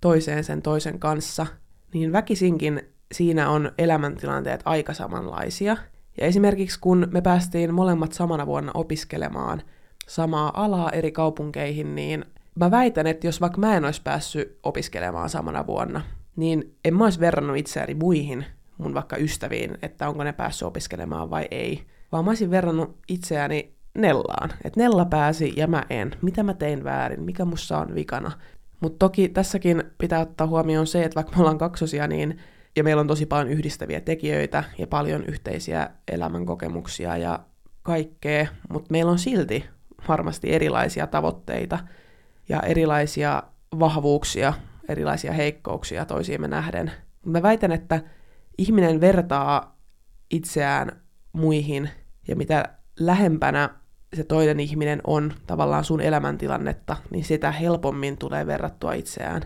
toiseen 0.00 0.44
sen 0.44 0.62
toisen 0.62 0.98
kanssa, 0.98 1.46
niin 1.94 2.12
väkisinkin 2.12 2.82
siinä 3.14 3.50
on 3.50 3.72
elämäntilanteet 3.78 4.60
aika 4.64 4.94
samanlaisia. 4.94 5.76
Ja 6.20 6.26
esimerkiksi 6.26 6.80
kun 6.80 7.08
me 7.10 7.20
päästiin 7.20 7.74
molemmat 7.74 8.12
samana 8.12 8.46
vuonna 8.46 8.70
opiskelemaan 8.74 9.62
samaa 10.08 10.64
alaa 10.64 10.90
eri 10.90 11.12
kaupunkeihin, 11.12 11.94
niin 11.94 12.24
mä 12.54 12.70
väitän, 12.70 13.06
että 13.06 13.26
jos 13.26 13.40
vaikka 13.40 13.60
mä 13.60 13.76
en 13.76 13.84
olisi 13.84 14.02
päässyt 14.02 14.58
opiskelemaan 14.62 15.30
samana 15.30 15.66
vuonna, 15.66 16.00
niin 16.36 16.76
en 16.84 16.96
mä 16.96 17.04
olisi 17.04 17.20
verrannut 17.20 17.56
itseäni 17.56 17.94
muihin 17.94 18.44
mun 18.80 18.94
vaikka 18.94 19.16
ystäviin, 19.16 19.78
että 19.82 20.08
onko 20.08 20.24
ne 20.24 20.32
päässyt 20.32 20.66
opiskelemaan 20.66 21.30
vai 21.30 21.48
ei, 21.50 21.82
vaan 22.12 22.24
mä 22.24 22.30
olisin 22.30 22.50
verrannut 22.50 22.98
itseäni 23.08 23.74
Nellaan. 23.94 24.50
Että 24.64 24.80
Nella 24.80 25.04
pääsi 25.04 25.52
ja 25.56 25.66
mä 25.66 25.82
en. 25.90 26.10
Mitä 26.22 26.42
mä 26.42 26.54
tein 26.54 26.84
väärin? 26.84 27.22
Mikä 27.22 27.44
mussa 27.44 27.78
on 27.78 27.94
vikana? 27.94 28.32
Mutta 28.80 28.98
toki 28.98 29.28
tässäkin 29.28 29.82
pitää 29.98 30.20
ottaa 30.20 30.46
huomioon 30.46 30.86
se, 30.86 31.04
että 31.04 31.14
vaikka 31.14 31.32
me 31.32 31.40
ollaan 31.40 31.58
kaksosia, 31.58 32.06
niin 32.06 32.38
ja 32.76 32.84
meillä 32.84 33.00
on 33.00 33.06
tosi 33.06 33.26
paljon 33.26 33.48
yhdistäviä 33.48 34.00
tekijöitä 34.00 34.64
ja 34.78 34.86
paljon 34.86 35.24
yhteisiä 35.24 35.90
elämänkokemuksia 36.08 37.16
ja 37.16 37.40
kaikkea, 37.82 38.46
mutta 38.72 38.90
meillä 38.90 39.10
on 39.10 39.18
silti 39.18 39.64
varmasti 40.08 40.52
erilaisia 40.52 41.06
tavoitteita 41.06 41.78
ja 42.48 42.60
erilaisia 42.60 43.42
vahvuuksia, 43.78 44.52
erilaisia 44.88 45.32
heikkouksia 45.32 46.04
toisiimme 46.04 46.48
nähden. 46.48 46.92
Mä 47.26 47.42
väitän, 47.42 47.72
että 47.72 48.00
ihminen 48.60 49.00
vertaa 49.00 49.78
itseään 50.30 51.02
muihin 51.32 51.90
ja 52.28 52.36
mitä 52.36 52.78
lähempänä 52.98 53.70
se 54.16 54.24
toinen 54.24 54.60
ihminen 54.60 55.00
on 55.06 55.32
tavallaan 55.46 55.84
sun 55.84 56.00
elämäntilannetta, 56.00 56.96
niin 57.10 57.24
sitä 57.24 57.52
helpommin 57.52 58.18
tulee 58.18 58.46
verrattua 58.46 58.92
itseään. 58.92 59.42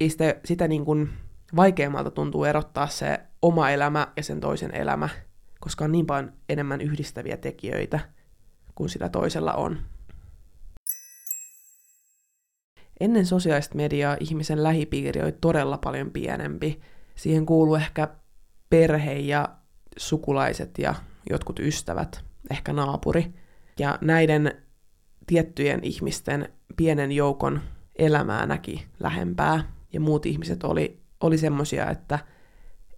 Ja 0.00 0.10
sitä, 0.10 0.34
sitä 0.44 0.68
niin 0.68 0.84
kuin 0.84 1.08
vaikeammalta 1.56 2.10
tuntuu 2.10 2.44
erottaa 2.44 2.86
se 2.86 3.20
oma 3.42 3.70
elämä 3.70 4.08
ja 4.16 4.22
sen 4.22 4.40
toisen 4.40 4.74
elämä, 4.74 5.08
koska 5.60 5.84
on 5.84 5.92
niin 5.92 6.06
paljon 6.06 6.32
enemmän 6.48 6.80
yhdistäviä 6.80 7.36
tekijöitä 7.36 8.00
kuin 8.74 8.88
sitä 8.88 9.08
toisella 9.08 9.52
on. 9.52 9.78
Ennen 13.00 13.26
sosiaalista 13.26 13.76
mediaa 13.76 14.16
ihmisen 14.20 14.62
lähipiiri 14.62 15.22
oli 15.22 15.32
todella 15.32 15.78
paljon 15.78 16.10
pienempi. 16.10 16.80
Siihen 17.14 17.46
kuuluu 17.46 17.74
ehkä 17.74 18.08
perhe 18.74 19.14
ja 19.14 19.48
sukulaiset 19.96 20.78
ja 20.78 20.94
jotkut 21.30 21.58
ystävät, 21.58 22.24
ehkä 22.50 22.72
naapuri. 22.72 23.34
Ja 23.78 23.98
näiden 24.00 24.52
tiettyjen 25.26 25.80
ihmisten 25.82 26.48
pienen 26.76 27.12
joukon 27.12 27.60
elämää 27.96 28.46
näki 28.46 28.86
lähempää. 29.00 29.64
Ja 29.92 30.00
muut 30.00 30.26
ihmiset 30.26 30.64
oli, 30.64 31.00
oli 31.20 31.38
semmosia, 31.38 31.90
että 31.90 32.18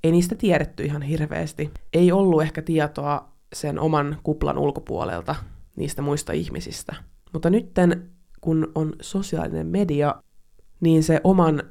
ei 0.05 0.12
niistä 0.12 0.35
tiedetty 0.35 0.85
ihan 0.85 1.03
hirveästi. 1.03 1.71
Ei 1.93 2.12
ollut 2.12 2.43
ehkä 2.43 2.62
tietoa 2.62 3.33
sen 3.53 3.79
oman 3.79 4.17
kuplan 4.23 4.59
ulkopuolelta 4.59 5.35
niistä 5.77 6.03
muista 6.03 6.33
ihmisistä. 6.33 6.95
Mutta 7.33 7.51
nytten, 7.51 8.11
kun 8.41 8.73
on 8.75 8.93
sosiaalinen 9.01 9.67
media, 9.67 10.15
niin 10.81 11.03
se 11.03 11.21
oman, 11.25 11.62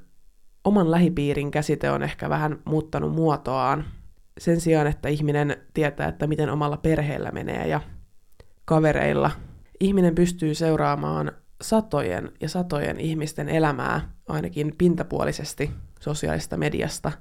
oman 0.66 0.92
lähipiirin 0.92 1.52
käsite 1.52 1.92
on 1.92 2.04
ehkä 2.04 2.30
vähän 2.30 2.60
muuttanut 2.66 3.14
muotoaan. 3.14 3.86
Sen 4.38 4.62
sijaan, 4.62 4.88
että 4.88 5.10
ihminen 5.10 5.58
tietää, 5.74 6.08
että 6.08 6.28
miten 6.28 6.50
omalla 6.50 6.78
perheellä 6.78 7.32
menee 7.32 7.68
ja 7.68 7.82
kavereilla, 8.66 9.32
ihminen 9.80 10.16
pystyy 10.16 10.56
seuraamaan 10.56 11.32
satojen 11.62 12.32
ja 12.42 12.50
satojen 12.50 13.00
ihmisten 13.00 13.50
elämää, 13.50 14.10
ainakin 14.28 14.76
pintapuolisesti 14.78 15.72
sosiaalista 16.00 16.58
mediasta, 16.58 17.12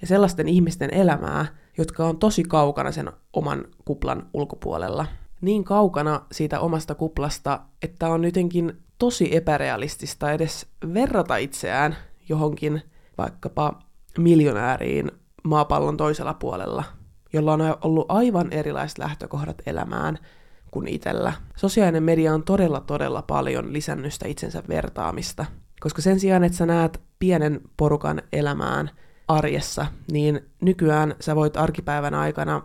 ja 0.00 0.06
sellaisten 0.06 0.48
ihmisten 0.48 0.94
elämää, 0.94 1.46
jotka 1.78 2.06
on 2.06 2.18
tosi 2.18 2.42
kaukana 2.42 2.92
sen 2.92 3.12
oman 3.32 3.64
kuplan 3.84 4.26
ulkopuolella. 4.34 5.06
Niin 5.40 5.64
kaukana 5.64 6.26
siitä 6.32 6.60
omasta 6.60 6.94
kuplasta, 6.94 7.60
että 7.82 8.08
on 8.08 8.24
jotenkin 8.24 8.82
tosi 8.98 9.36
epärealistista 9.36 10.32
edes 10.32 10.66
verrata 10.94 11.36
itseään 11.36 11.96
johonkin 12.28 12.82
vaikkapa 13.18 13.82
miljonääriin 14.18 15.10
maapallon 15.44 15.96
toisella 15.96 16.34
puolella, 16.34 16.84
jolla 17.32 17.52
on 17.52 17.60
ollut 17.80 18.06
aivan 18.08 18.52
erilaiset 18.52 18.98
lähtökohdat 18.98 19.62
elämään 19.66 20.18
kuin 20.70 20.88
itsellä. 20.88 21.32
Sosiaalinen 21.56 22.02
media 22.02 22.34
on 22.34 22.42
todella 22.42 22.80
todella 22.80 23.22
paljon 23.22 23.72
lisännyt 23.72 24.12
sitä 24.12 24.28
itsensä 24.28 24.62
vertaamista, 24.68 25.44
koska 25.80 26.02
sen 26.02 26.20
sijaan, 26.20 26.44
että 26.44 26.58
sä 26.58 26.66
näet 26.66 27.00
pienen 27.18 27.60
porukan 27.76 28.22
elämään 28.32 28.90
arjessa, 29.28 29.86
niin 30.12 30.40
nykyään 30.62 31.14
sä 31.20 31.36
voit 31.36 31.56
arkipäivän 31.56 32.14
aikana 32.14 32.62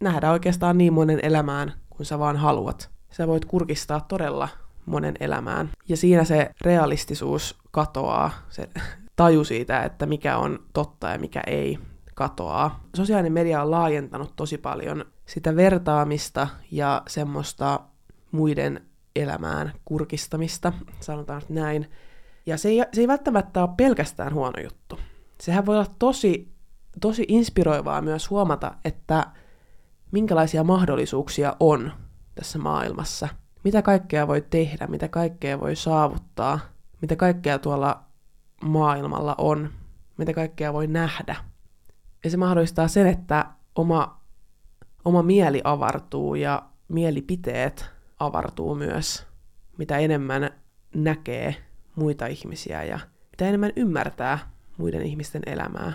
nähdä 0.00 0.30
oikeastaan 0.30 0.78
niin 0.78 0.92
monen 0.92 1.20
elämään 1.22 1.72
kuin 1.90 2.06
sä 2.06 2.18
vaan 2.18 2.36
haluat. 2.36 2.90
Sä 3.10 3.26
voit 3.26 3.44
kurkistaa 3.44 4.00
todella 4.00 4.48
monen 4.86 5.14
elämään. 5.20 5.70
Ja 5.88 5.96
siinä 5.96 6.24
se 6.24 6.50
realistisuus 6.60 7.58
katoaa, 7.70 8.30
se 8.48 8.68
taju 9.16 9.44
siitä, 9.44 9.82
että 9.82 10.06
mikä 10.06 10.36
on 10.36 10.58
totta 10.72 11.08
ja 11.08 11.18
mikä 11.18 11.42
ei 11.46 11.78
katoaa. 12.14 12.84
Sosiaalinen 12.96 13.32
media 13.32 13.62
on 13.62 13.70
laajentanut 13.70 14.36
tosi 14.36 14.58
paljon 14.58 15.04
sitä 15.26 15.56
vertaamista 15.56 16.48
ja 16.70 17.02
semmoista 17.08 17.80
muiden 18.32 18.80
elämään 19.16 19.72
kurkistamista, 19.84 20.72
sanotaan 21.00 21.42
näin. 21.48 21.90
Ja 22.46 22.58
se 22.58 22.68
ei, 22.68 22.82
se 22.92 23.00
ei 23.00 23.08
välttämättä 23.08 23.62
ole 23.62 23.70
pelkästään 23.76 24.34
huono 24.34 24.62
juttu. 24.62 24.98
Sehän 25.40 25.66
voi 25.66 25.76
olla 25.76 25.94
tosi, 25.98 26.52
tosi 27.00 27.24
inspiroivaa 27.28 28.02
myös 28.02 28.30
huomata, 28.30 28.74
että 28.84 29.26
minkälaisia 30.12 30.64
mahdollisuuksia 30.64 31.56
on 31.60 31.92
tässä 32.34 32.58
maailmassa. 32.58 33.28
Mitä 33.64 33.82
kaikkea 33.82 34.26
voi 34.26 34.40
tehdä, 34.50 34.86
mitä 34.86 35.08
kaikkea 35.08 35.60
voi 35.60 35.76
saavuttaa, 35.76 36.58
mitä 37.00 37.16
kaikkea 37.16 37.58
tuolla 37.58 38.05
maailmalla 38.62 39.34
on, 39.38 39.70
mitä 40.16 40.32
kaikkea 40.32 40.72
voi 40.72 40.86
nähdä. 40.86 41.36
Ja 42.24 42.30
se 42.30 42.36
mahdollistaa 42.36 42.88
sen, 42.88 43.06
että 43.06 43.46
oma, 43.74 44.20
oma 45.04 45.22
mieli 45.22 45.60
avartuu 45.64 46.34
ja 46.34 46.62
mielipiteet 46.88 47.90
avartuu 48.18 48.74
myös, 48.74 49.26
mitä 49.78 49.98
enemmän 49.98 50.50
näkee 50.94 51.56
muita 51.94 52.26
ihmisiä 52.26 52.84
ja 52.84 52.98
mitä 53.30 53.48
enemmän 53.48 53.72
ymmärtää 53.76 54.38
muiden 54.78 55.02
ihmisten 55.02 55.42
elämää. 55.46 55.92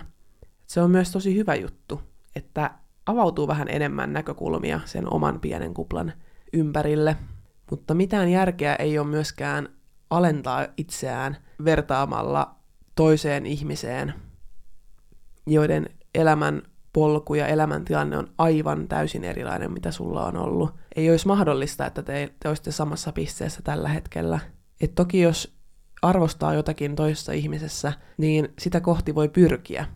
Se 0.66 0.80
on 0.80 0.90
myös 0.90 1.12
tosi 1.12 1.36
hyvä 1.36 1.54
juttu, 1.54 2.00
että 2.36 2.70
avautuu 3.06 3.48
vähän 3.48 3.68
enemmän 3.68 4.12
näkökulmia 4.12 4.80
sen 4.84 5.12
oman 5.12 5.40
pienen 5.40 5.74
kuplan 5.74 6.12
ympärille, 6.52 7.16
mutta 7.70 7.94
mitään 7.94 8.28
järkeä 8.28 8.74
ei 8.74 8.98
ole 8.98 9.06
myöskään 9.06 9.68
alentaa 10.12 10.66
itseään 10.76 11.36
vertaamalla 11.64 12.54
toiseen 12.94 13.46
ihmiseen, 13.46 14.14
joiden 15.46 15.86
elämän 16.14 16.62
polku 16.92 17.34
ja 17.34 17.46
elämäntilanne 17.46 18.18
on 18.18 18.28
aivan 18.38 18.88
täysin 18.88 19.24
erilainen, 19.24 19.72
mitä 19.72 19.90
sulla 19.90 20.26
on 20.26 20.36
ollut. 20.36 20.70
Ei 20.96 21.10
olisi 21.10 21.26
mahdollista, 21.26 21.86
että 21.86 22.02
te, 22.02 22.32
te 22.40 22.48
olisitte 22.48 22.72
samassa 22.72 23.12
pisteessä 23.12 23.60
tällä 23.64 23.88
hetkellä. 23.88 24.38
Et 24.80 24.94
toki 24.94 25.20
jos 25.20 25.54
arvostaa 26.02 26.54
jotakin 26.54 26.96
toisessa 26.96 27.32
ihmisessä, 27.32 27.92
niin 28.18 28.48
sitä 28.58 28.80
kohti 28.80 29.14
voi 29.14 29.28
pyrkiä. 29.28 29.86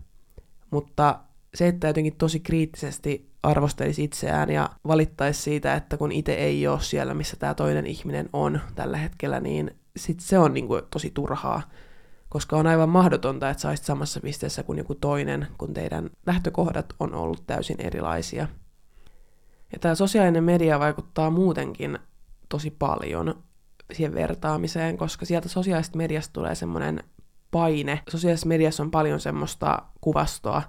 Mutta 0.70 1.20
se, 1.54 1.68
että 1.68 1.86
jotenkin 1.86 2.16
tosi 2.16 2.40
kriittisesti 2.40 3.30
arvostelisi 3.42 4.04
itseään 4.04 4.50
ja 4.50 4.70
valittaisi 4.86 5.42
siitä, 5.42 5.74
että 5.74 5.96
kun 5.96 6.12
itse 6.12 6.34
ei 6.34 6.66
ole 6.66 6.80
siellä, 6.80 7.14
missä 7.14 7.36
tämä 7.36 7.54
toinen 7.54 7.86
ihminen 7.86 8.28
on 8.32 8.60
tällä 8.74 8.96
hetkellä, 8.96 9.40
niin 9.40 9.70
sit 9.96 10.20
se 10.20 10.38
on 10.38 10.54
niin 10.54 10.68
kuin 10.68 10.82
tosi 10.90 11.10
turhaa 11.10 11.62
koska 12.28 12.56
on 12.56 12.66
aivan 12.66 12.88
mahdotonta, 12.88 13.50
että 13.50 13.60
saisit 13.60 13.86
samassa 13.86 14.20
pisteessä 14.20 14.62
kuin 14.62 14.78
joku 14.78 14.94
toinen, 14.94 15.46
kun 15.58 15.74
teidän 15.74 16.10
lähtökohdat 16.26 16.86
on 17.00 17.14
ollut 17.14 17.46
täysin 17.46 17.76
erilaisia. 17.78 18.48
Ja 19.72 19.78
tämä 19.78 19.94
sosiaalinen 19.94 20.44
media 20.44 20.78
vaikuttaa 20.78 21.30
muutenkin 21.30 21.98
tosi 22.48 22.70
paljon 22.70 23.34
siihen 23.92 24.14
vertaamiseen, 24.14 24.96
koska 24.96 25.26
sieltä 25.26 25.48
sosiaalisesta 25.48 25.96
mediasta 25.98 26.32
tulee 26.32 26.54
semmoinen 26.54 27.04
paine. 27.50 28.02
Sosiaalisessa 28.08 28.48
mediassa 28.48 28.82
on 28.82 28.90
paljon 28.90 29.20
semmoista 29.20 29.82
kuvastoa, 30.00 30.62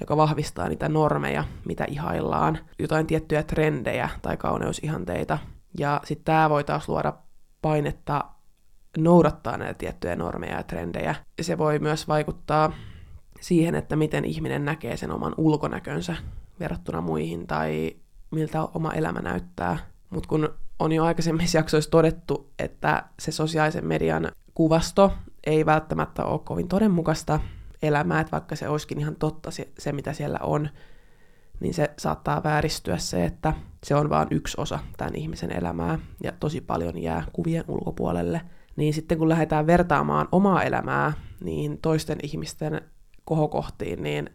joka 0.00 0.16
vahvistaa 0.16 0.68
niitä 0.68 0.88
normeja, 0.88 1.44
mitä 1.64 1.84
ihaillaan, 1.84 2.58
jotain 2.78 3.06
tiettyjä 3.06 3.42
trendejä 3.42 4.08
tai 4.22 4.36
kauneusihanteita. 4.36 5.38
Ja 5.78 6.00
sitten 6.04 6.24
tämä 6.24 6.50
voi 6.50 6.64
taas 6.64 6.88
luoda 6.88 7.12
painetta 7.62 8.24
noudattaa 9.04 9.56
näitä 9.56 9.74
tiettyjä 9.74 10.16
normeja 10.16 10.56
ja 10.56 10.62
trendejä. 10.62 11.14
Se 11.40 11.58
voi 11.58 11.78
myös 11.78 12.08
vaikuttaa 12.08 12.72
siihen, 13.40 13.74
että 13.74 13.96
miten 13.96 14.24
ihminen 14.24 14.64
näkee 14.64 14.96
sen 14.96 15.10
oman 15.10 15.34
ulkonäkönsä 15.36 16.16
verrattuna 16.60 17.00
muihin 17.00 17.46
tai 17.46 17.96
miltä 18.30 18.62
oma 18.62 18.92
elämä 18.92 19.20
näyttää. 19.20 19.78
Mutta 20.10 20.28
kun 20.28 20.48
on 20.78 20.92
jo 20.92 21.04
aikaisemmissa 21.04 21.58
jaksoissa 21.58 21.90
todettu, 21.90 22.52
että 22.58 23.04
se 23.18 23.32
sosiaalisen 23.32 23.86
median 23.86 24.32
kuvasto 24.54 25.12
ei 25.46 25.66
välttämättä 25.66 26.24
ole 26.24 26.40
kovin 26.44 26.68
todenmukaista 26.68 27.40
elämää, 27.82 28.20
että 28.20 28.32
vaikka 28.32 28.56
se 28.56 28.68
olisikin 28.68 29.00
ihan 29.00 29.16
totta 29.16 29.50
se, 29.50 29.68
se 29.78 29.92
mitä 29.92 30.12
siellä 30.12 30.38
on, 30.42 30.68
niin 31.60 31.74
se 31.74 31.90
saattaa 31.98 32.42
vääristyä 32.42 32.98
se, 32.98 33.24
että 33.24 33.52
se 33.84 33.94
on 33.94 34.10
vain 34.10 34.28
yksi 34.30 34.60
osa 34.60 34.78
tämän 34.96 35.14
ihmisen 35.14 35.52
elämää 35.52 35.98
ja 36.22 36.32
tosi 36.40 36.60
paljon 36.60 37.02
jää 37.02 37.24
kuvien 37.32 37.64
ulkopuolelle– 37.68 38.40
niin 38.78 38.94
sitten 38.94 39.18
kun 39.18 39.28
lähdetään 39.28 39.66
vertaamaan 39.66 40.28
omaa 40.32 40.62
elämää 40.62 41.12
niin 41.40 41.78
toisten 41.78 42.18
ihmisten 42.22 42.80
kohokohtiin, 43.24 44.02
niin 44.02 44.30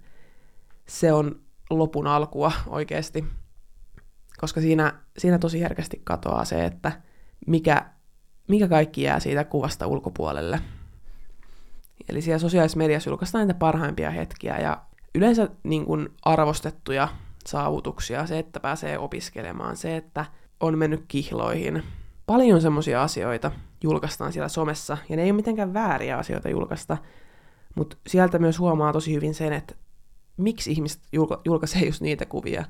se 0.88 1.14
on 1.14 1.42
lopun 1.70 2.08
alkua 2.08 2.52
oikeasti. 2.68 3.26
Koska 4.38 4.62
siinä, 4.62 4.94
siinä 5.18 5.40
tosi 5.40 5.62
herkästi 5.62 6.02
katoaa 6.04 6.46
se, 6.46 6.66
että 6.66 6.92
mikä, 7.48 7.86
mikä 8.48 8.68
kaikki 8.68 9.02
jää 9.02 9.20
siitä 9.20 9.44
kuvasta 9.44 9.88
ulkopuolelle. 9.88 10.60
Eli 12.10 12.22
siellä 12.22 12.40
sosiaalisessa 12.40 12.78
mediassa 12.78 13.10
julkaistaan 13.10 13.48
niitä 13.48 13.60
parhaimpia 13.60 14.12
hetkiä 14.12 14.60
ja 14.60 14.82
yleensä 15.16 15.50
niin 15.64 15.86
kuin 15.86 16.10
arvostettuja 16.26 17.08
saavutuksia, 17.48 18.26
se, 18.26 18.40
että 18.40 18.60
pääsee 18.60 18.98
opiskelemaan, 18.98 19.78
se, 19.78 19.98
että 19.98 20.26
on 20.60 20.78
mennyt 20.78 21.06
kihloihin, 21.08 21.84
paljon 22.26 22.62
semmoisia 22.62 23.04
asioita 23.04 23.52
julkaistaan 23.84 24.34
siellä 24.34 24.50
somessa, 24.50 24.98
ja 25.10 25.16
ne 25.16 25.24
ei 25.24 25.32
ole 25.32 25.36
mitenkään 25.36 25.74
vääriä 25.74 26.18
asioita 26.18 26.50
julkaista, 26.50 26.98
mutta 27.76 27.98
sieltä 28.08 28.40
myös 28.40 28.60
huomaa 28.60 28.94
tosi 28.94 29.14
hyvin 29.14 29.34
sen, 29.34 29.54
että 29.54 29.76
miksi 30.38 30.72
ihmiset 30.72 31.02
julka- 31.12 31.42
julkaisee 31.46 31.86
just 31.86 32.02
niitä 32.02 32.26
kuvia, 32.26 32.66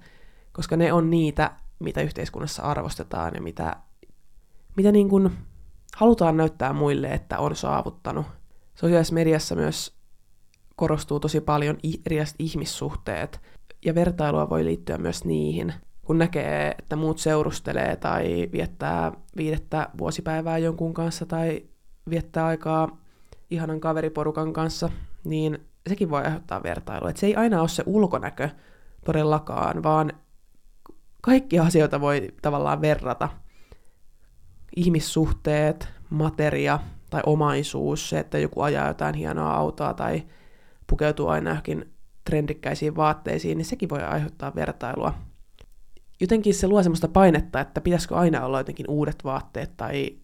koska 0.51 0.77
ne 0.77 0.93
on 0.93 1.09
niitä, 1.09 1.51
mitä 1.79 2.01
yhteiskunnassa 2.01 2.63
arvostetaan 2.63 3.31
ja 3.35 3.41
mitä, 3.41 3.75
mitä 4.77 4.91
niin 4.91 5.09
kuin 5.09 5.29
halutaan 5.95 6.37
näyttää 6.37 6.73
muille, 6.73 7.07
että 7.07 7.39
on 7.39 7.55
saavuttanut. 7.55 8.25
Sosiaalisessa 8.75 9.13
mediassa 9.13 9.55
myös 9.55 9.97
korostuu 10.75 11.19
tosi 11.19 11.41
paljon 11.41 11.77
erilaiset 12.05 12.35
ihmissuhteet, 12.39 13.41
ja 13.85 13.95
vertailua 13.95 14.49
voi 14.49 14.65
liittyä 14.65 14.97
myös 14.97 15.25
niihin. 15.25 15.73
Kun 16.05 16.17
näkee, 16.17 16.75
että 16.79 16.95
muut 16.95 17.19
seurustelee 17.19 17.95
tai 17.95 18.49
viettää 18.51 19.11
viidettä 19.37 19.89
vuosipäivää 19.97 20.57
jonkun 20.57 20.93
kanssa 20.93 21.25
tai 21.25 21.63
viettää 22.09 22.45
aikaa 22.45 22.97
ihanan 23.49 23.79
kaveriporukan 23.79 24.53
kanssa, 24.53 24.89
niin 25.23 25.59
sekin 25.89 26.09
voi 26.09 26.23
aiheuttaa 26.23 26.63
vertailua. 26.63 27.09
Et 27.09 27.17
se 27.17 27.25
ei 27.25 27.35
aina 27.35 27.59
ole 27.59 27.69
se 27.69 27.83
ulkonäkö 27.85 28.49
todellakaan, 29.05 29.83
vaan 29.83 30.13
kaikki 31.21 31.59
asioita 31.59 32.01
voi 32.01 32.33
tavallaan 32.41 32.81
verrata. 32.81 33.29
Ihmissuhteet, 34.75 35.87
materia 36.09 36.79
tai 37.09 37.21
omaisuus, 37.25 38.09
se, 38.09 38.19
että 38.19 38.37
joku 38.37 38.61
ajaa 38.61 38.87
jotain 38.87 39.15
hienoa 39.15 39.53
autoa 39.53 39.93
tai 39.93 40.23
pukeutuu 40.87 41.27
aina 41.27 41.49
johonkin 41.49 41.93
trendikkäisiin 42.25 42.95
vaatteisiin, 42.95 43.57
niin 43.57 43.65
sekin 43.65 43.89
voi 43.89 44.03
aiheuttaa 44.03 44.55
vertailua. 44.55 45.13
Jotenkin 46.23 46.53
se 46.53 46.67
luo 46.67 46.83
semmoista 46.83 47.07
painetta, 47.07 47.59
että 47.59 47.81
pitäisikö 47.81 48.15
aina 48.15 48.45
olla 48.45 48.59
jotenkin 48.59 48.89
uudet 48.89 49.23
vaatteet 49.23 49.77
tai 49.77 50.17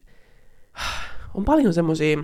on 1.33 1.45
paljon 1.45 1.73
semmoisia 1.73 2.23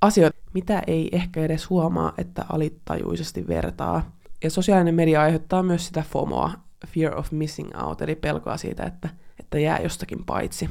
asioita, 0.00 0.38
mitä 0.54 0.82
ei 0.86 1.08
ehkä 1.12 1.42
edes 1.42 1.70
huomaa, 1.70 2.12
että 2.18 2.44
alitajuisesti 2.48 3.48
vertaa. 3.48 4.16
Ja 4.44 4.50
sosiaalinen 4.50 4.94
media 4.94 5.22
aiheuttaa 5.22 5.62
myös 5.62 5.86
sitä 5.86 6.04
FOMOa, 6.10 6.52
fear 6.86 7.18
of 7.18 7.32
missing 7.32 7.70
out, 7.82 8.02
eli 8.02 8.14
pelkoa 8.14 8.56
siitä, 8.56 8.84
että, 8.84 9.08
että 9.40 9.58
jää 9.58 9.78
jostakin 9.78 10.24
paitsi. 10.24 10.70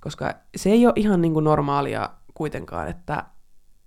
Koska 0.00 0.34
se 0.56 0.70
ei 0.70 0.86
ole 0.86 0.94
ihan 0.96 1.20
niin 1.20 1.32
kuin 1.32 1.44
normaalia 1.44 2.10
kuitenkaan, 2.34 2.88
että 2.88 3.24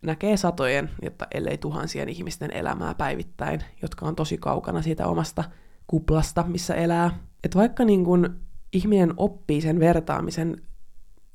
näkee 0.01 0.37
satojen, 0.37 0.89
jotta 1.01 1.27
ellei 1.33 1.57
tuhansien 1.57 2.09
ihmisten 2.09 2.51
elämää 2.51 2.93
päivittäin, 2.93 3.63
jotka 3.81 4.05
on 4.05 4.15
tosi 4.15 4.37
kaukana 4.37 4.81
siitä 4.81 5.07
omasta 5.07 5.43
kuplasta, 5.87 6.43
missä 6.47 6.75
elää. 6.75 7.19
Et 7.43 7.55
vaikka 7.55 7.85
niin 7.85 8.05
kun 8.05 8.39
ihminen 8.73 9.13
oppii 9.17 9.61
sen 9.61 9.79
vertaamisen 9.79 10.61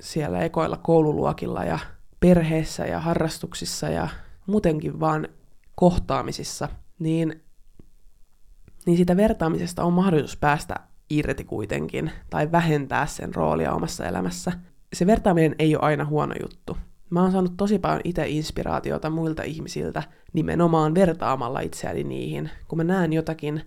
siellä 0.00 0.40
ekoilla 0.40 0.76
koululuokilla 0.76 1.64
ja 1.64 1.78
perheessä 2.20 2.86
ja 2.86 3.00
harrastuksissa 3.00 3.88
ja 3.88 4.08
muutenkin 4.46 5.00
vaan 5.00 5.28
kohtaamisissa, 5.74 6.68
niin, 6.98 7.42
niin 8.86 8.96
siitä 8.96 9.16
vertaamisesta 9.16 9.84
on 9.84 9.92
mahdollisuus 9.92 10.36
päästä 10.36 10.74
irti 11.10 11.44
kuitenkin 11.44 12.10
tai 12.30 12.52
vähentää 12.52 13.06
sen 13.06 13.34
roolia 13.34 13.72
omassa 13.72 14.06
elämässä. 14.06 14.52
Se 14.92 15.06
vertaaminen 15.06 15.54
ei 15.58 15.76
ole 15.76 15.84
aina 15.84 16.04
huono 16.04 16.34
juttu. 16.42 16.76
Mä 17.10 17.22
oon 17.22 17.32
saanut 17.32 17.56
tosi 17.56 17.78
paljon 17.78 18.00
itse 18.04 18.28
inspiraatiota 18.28 19.10
muilta 19.10 19.42
ihmisiltä 19.42 20.02
nimenomaan 20.32 20.94
vertaamalla 20.94 21.60
itseäni 21.60 22.04
niihin. 22.04 22.50
Kun 22.68 22.76
mä 22.76 22.84
näen 22.84 23.12
jotakin, 23.12 23.62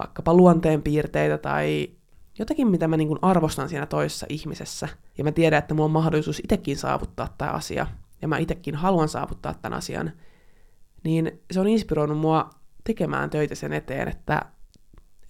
vaikkapa 0.00 0.34
luonteenpiirteitä 0.34 1.38
tai 1.38 1.90
jotakin, 2.38 2.68
mitä 2.68 2.88
mä 2.88 2.96
niin 2.96 3.18
arvostan 3.22 3.68
siinä 3.68 3.86
toisessa 3.86 4.26
ihmisessä, 4.28 4.88
ja 5.18 5.24
mä 5.24 5.32
tiedän, 5.32 5.58
että 5.58 5.74
mulla 5.74 5.84
on 5.84 5.90
mahdollisuus 5.90 6.38
itsekin 6.38 6.76
saavuttaa 6.76 7.34
tämä 7.38 7.50
asia, 7.50 7.86
ja 8.22 8.28
mä 8.28 8.38
itsekin 8.38 8.74
haluan 8.74 9.08
saavuttaa 9.08 9.54
tämän 9.54 9.78
asian, 9.78 10.12
niin 11.04 11.40
se 11.50 11.60
on 11.60 11.68
inspiroinut 11.68 12.18
mua 12.18 12.50
tekemään 12.84 13.30
töitä 13.30 13.54
sen 13.54 13.72
eteen, 13.72 14.08
että, 14.08 14.42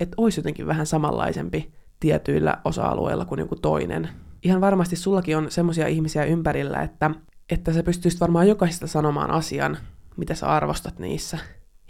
että 0.01 0.15
olisi 0.17 0.41
jotenkin 0.41 0.67
vähän 0.67 0.87
samanlaisempi 0.87 1.73
tietyillä 2.01 2.57
osa-alueilla 2.65 3.25
kuin 3.25 3.39
joku 3.39 3.57
toinen, 3.57 4.09
ihan 4.43 4.61
varmasti 4.61 4.97
sullakin 4.97 5.37
on 5.37 5.51
semmoisia 5.51 5.87
ihmisiä 5.87 6.25
ympärillä, 6.25 6.83
että, 6.83 7.11
että 7.51 7.73
sä 7.73 7.83
pystyisit 7.83 8.21
varmaan 8.21 8.49
jokaisesta 8.49 8.87
sanomaan 8.87 9.31
asian, 9.31 9.79
mitä 10.17 10.35
sä 10.35 10.47
arvostat 10.47 10.99
niissä, 10.99 11.39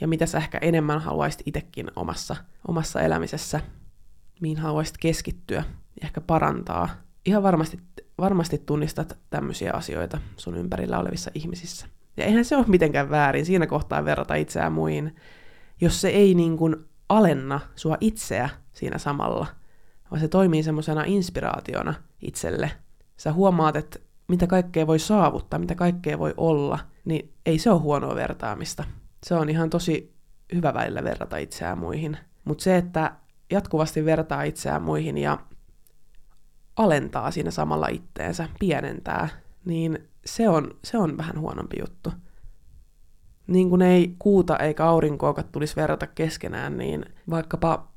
ja 0.00 0.08
mitä 0.08 0.26
sä 0.26 0.38
ehkä 0.38 0.58
enemmän 0.58 1.00
haluaisit 1.00 1.42
itsekin 1.46 1.90
omassa, 1.96 2.36
omassa 2.68 3.00
elämisessä, 3.00 3.60
mihin 4.40 4.58
haluaisit 4.58 4.98
keskittyä 4.98 5.64
ja 6.00 6.06
ehkä 6.06 6.20
parantaa. 6.20 6.88
Ihan 7.24 7.42
varmasti, 7.42 7.78
varmasti 8.18 8.58
tunnistat 8.58 9.18
tämmöisiä 9.30 9.72
asioita 9.72 10.18
sun 10.36 10.56
ympärillä 10.56 10.98
olevissa 10.98 11.30
ihmisissä. 11.34 11.86
Ja 12.16 12.24
eihän 12.24 12.44
se 12.44 12.56
ole 12.56 12.64
mitenkään 12.68 13.10
väärin 13.10 13.46
siinä 13.46 13.66
kohtaa 13.66 14.04
verrata 14.04 14.34
itseään 14.34 14.72
muihin, 14.72 15.16
jos 15.80 16.00
se 16.00 16.08
ei 16.08 16.34
niin 16.34 16.56
kuin 16.56 16.76
alenna 17.08 17.60
sua 17.76 17.96
itseä 18.00 18.48
siinä 18.72 18.98
samalla– 18.98 19.46
vaan 20.10 20.20
se 20.20 20.28
toimii 20.28 20.62
semmoisena 20.62 21.04
inspiraationa 21.06 21.94
itselle. 22.20 22.70
Sä 23.16 23.32
huomaat, 23.32 23.76
että 23.76 23.98
mitä 24.28 24.46
kaikkea 24.46 24.86
voi 24.86 24.98
saavuttaa, 24.98 25.58
mitä 25.58 25.74
kaikkea 25.74 26.18
voi 26.18 26.34
olla, 26.36 26.78
niin 27.04 27.34
ei 27.46 27.58
se 27.58 27.70
ole 27.70 27.80
huonoa 27.80 28.14
vertaamista. 28.14 28.84
Se 29.22 29.34
on 29.34 29.48
ihan 29.48 29.70
tosi 29.70 30.14
hyvä 30.54 30.74
välillä 30.74 31.04
verrata 31.04 31.36
itseään 31.36 31.78
muihin. 31.78 32.18
Mutta 32.44 32.64
se, 32.64 32.76
että 32.76 33.12
jatkuvasti 33.50 34.04
vertaa 34.04 34.42
itseään 34.42 34.82
muihin 34.82 35.18
ja 35.18 35.38
alentaa 36.76 37.30
siinä 37.30 37.50
samalla 37.50 37.88
itteensä, 37.88 38.48
pienentää, 38.58 39.28
niin 39.64 40.08
se 40.24 40.48
on, 40.48 40.70
se 40.84 40.98
on 40.98 41.16
vähän 41.18 41.40
huonompi 41.40 41.76
juttu. 41.80 42.12
Niin 43.46 43.68
kuin 43.68 43.82
ei 43.82 44.16
kuuta 44.18 44.56
eikä 44.56 44.84
aurinkoa 44.84 45.42
tulisi 45.52 45.76
verrata 45.76 46.06
keskenään, 46.06 46.78
niin 46.78 47.04
vaikkapa 47.30 47.88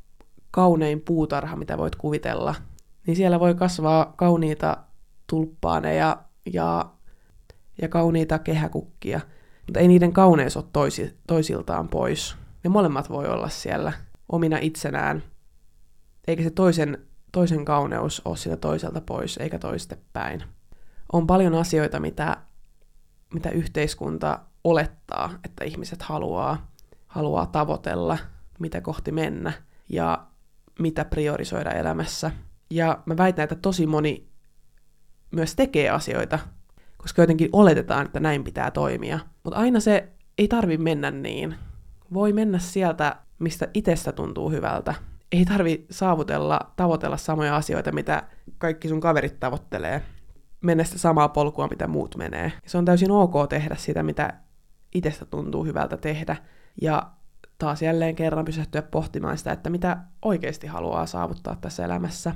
kaunein 0.52 1.02
puutarha, 1.02 1.56
mitä 1.56 1.78
voit 1.78 1.96
kuvitella, 1.96 2.56
niin 3.08 3.18
siellä 3.18 3.40
voi 3.40 3.56
kasvaa 3.56 4.14
kauniita 4.18 4.78
tulppaaneja 5.28 6.18
ja, 6.54 6.92
ja 7.82 7.88
kauniita 7.90 8.40
kehäkukkia, 8.40 9.22
mutta 9.68 9.80
ei 9.80 9.88
niiden 9.88 10.14
kauneus 10.14 10.58
ole 10.58 10.66
toisi, 10.74 11.18
toisiltaan 11.28 11.88
pois. 11.88 12.36
Ne 12.64 12.70
molemmat 12.70 13.10
voi 13.10 13.28
olla 13.28 13.50
siellä 13.50 13.94
omina 14.30 14.58
itsenään, 14.58 15.24
eikä 16.28 16.44
se 16.44 16.50
toisen, 16.50 16.98
toisen 17.32 17.66
kauneus 17.66 18.22
ole 18.26 18.38
sitä 18.38 18.58
toiselta 18.58 19.02
pois, 19.02 19.38
eikä 19.38 19.60
päin. 20.14 20.44
On 21.14 21.28
paljon 21.28 21.56
asioita, 21.56 22.00
mitä, 22.00 22.38
mitä 23.34 23.50
yhteiskunta 23.50 24.40
olettaa, 24.64 25.34
että 25.44 25.64
ihmiset 25.64 26.02
haluaa, 26.02 26.72
haluaa 27.08 27.46
tavoitella, 27.46 28.18
mitä 28.60 28.82
kohti 28.82 29.12
mennä. 29.12 29.54
Ja 29.90 30.28
mitä 30.80 31.06
priorisoida 31.06 31.72
elämässä. 31.72 32.32
Ja 32.70 33.04
mä 33.06 33.18
väitän, 33.18 33.44
että 33.44 33.56
tosi 33.56 33.88
moni 33.88 34.30
myös 35.32 35.56
tekee 35.56 35.90
asioita, 35.90 36.40
koska 37.04 37.22
jotenkin 37.22 37.50
oletetaan, 37.54 38.06
että 38.06 38.20
näin 38.20 38.44
pitää 38.44 38.72
toimia. 38.72 39.20
Mutta 39.44 39.60
aina 39.60 39.80
se 39.80 40.10
ei 40.38 40.48
tarvi 40.48 40.78
mennä 40.78 41.12
niin. 41.12 41.56
Voi 42.14 42.34
mennä 42.34 42.60
sieltä, 42.60 43.16
mistä 43.40 43.68
itsestä 43.74 44.12
tuntuu 44.12 44.50
hyvältä. 44.50 44.94
Ei 45.32 45.46
tarvi 45.46 45.86
saavutella, 45.92 46.60
tavoitella 46.76 47.18
samoja 47.18 47.56
asioita, 47.56 47.92
mitä 47.92 48.24
kaikki 48.58 48.88
sun 48.88 49.00
kaverit 49.00 49.40
tavoittelee. 49.40 50.02
Mennä 50.62 50.84
sitä 50.84 50.98
samaa 50.98 51.30
polkua, 51.30 51.68
mitä 51.68 51.88
muut 51.88 52.16
menee. 52.16 52.52
Se 52.66 52.78
on 52.78 52.86
täysin 52.86 53.12
ok 53.12 53.34
tehdä 53.50 53.76
sitä, 53.76 54.04
mitä 54.04 54.34
itsestä 54.96 55.26
tuntuu 55.26 55.66
hyvältä 55.66 55.98
tehdä. 55.98 56.36
Ja 56.82 57.12
taas 57.58 57.82
jälleen 57.82 58.16
kerran 58.16 58.46
pysähtyä 58.46 58.82
pohtimaan 58.82 59.38
sitä, 59.38 59.52
että 59.52 59.70
mitä 59.70 59.98
oikeasti 60.22 60.68
haluaa 60.68 61.06
saavuttaa 61.06 61.56
tässä 61.62 61.86
elämässä, 61.86 62.36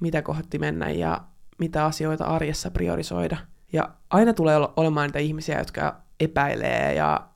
mitä 0.00 0.22
kohti 0.22 0.58
mennä 0.58 0.90
ja 0.90 1.20
mitä 1.58 1.84
asioita 1.84 2.24
arjessa 2.24 2.70
priorisoida. 2.70 3.36
Ja 3.72 3.88
aina 4.10 4.32
tulee 4.32 4.56
olemaan 4.76 5.06
niitä 5.06 5.18
ihmisiä, 5.18 5.58
jotka 5.58 6.00
epäilee 6.20 6.94
ja 6.94 7.28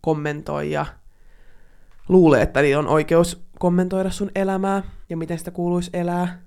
kommentoi 0.00 0.70
ja 0.70 0.86
luulee, 2.08 2.42
että 2.42 2.62
niillä 2.62 2.78
on 2.78 2.88
oikeus 2.88 3.44
kommentoida 3.58 4.10
sun 4.10 4.30
elämää 4.34 4.82
ja 5.08 5.16
miten 5.16 5.38
sitä 5.38 5.50
kuuluisi 5.50 5.90
elää. 5.92 6.42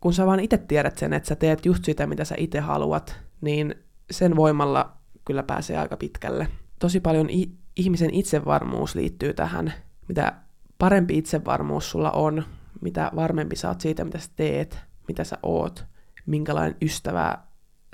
Kun 0.00 0.12
sä 0.12 0.26
vaan 0.26 0.40
itse 0.40 0.58
tiedät 0.58 0.98
sen, 0.98 1.12
että 1.12 1.28
sä 1.28 1.36
teet 1.36 1.66
just 1.66 1.84
sitä, 1.84 2.06
mitä 2.06 2.24
sä 2.24 2.34
itse 2.38 2.60
haluat, 2.60 3.20
niin 3.40 3.74
sen 4.10 4.36
voimalla 4.36 4.92
kyllä 5.24 5.42
pääsee 5.42 5.78
aika 5.78 5.96
pitkälle. 5.96 6.48
Tosi 6.78 7.00
paljon 7.00 7.28
ihmisen 7.76 8.14
itsevarmuus 8.14 8.94
liittyy 8.94 9.34
tähän. 9.34 9.72
Mitä 10.08 10.32
parempi 10.78 11.18
itsevarmuus 11.18 11.90
sulla 11.90 12.10
on, 12.10 12.44
mitä 12.80 13.10
varmempi 13.16 13.56
sä 13.56 13.68
oot 13.68 13.80
siitä, 13.80 14.04
mitä 14.04 14.18
sä 14.18 14.30
teet, 14.36 14.78
mitä 15.08 15.24
sä 15.24 15.38
oot, 15.42 15.84
minkälainen 16.26 16.76
ystävä, 16.82 17.38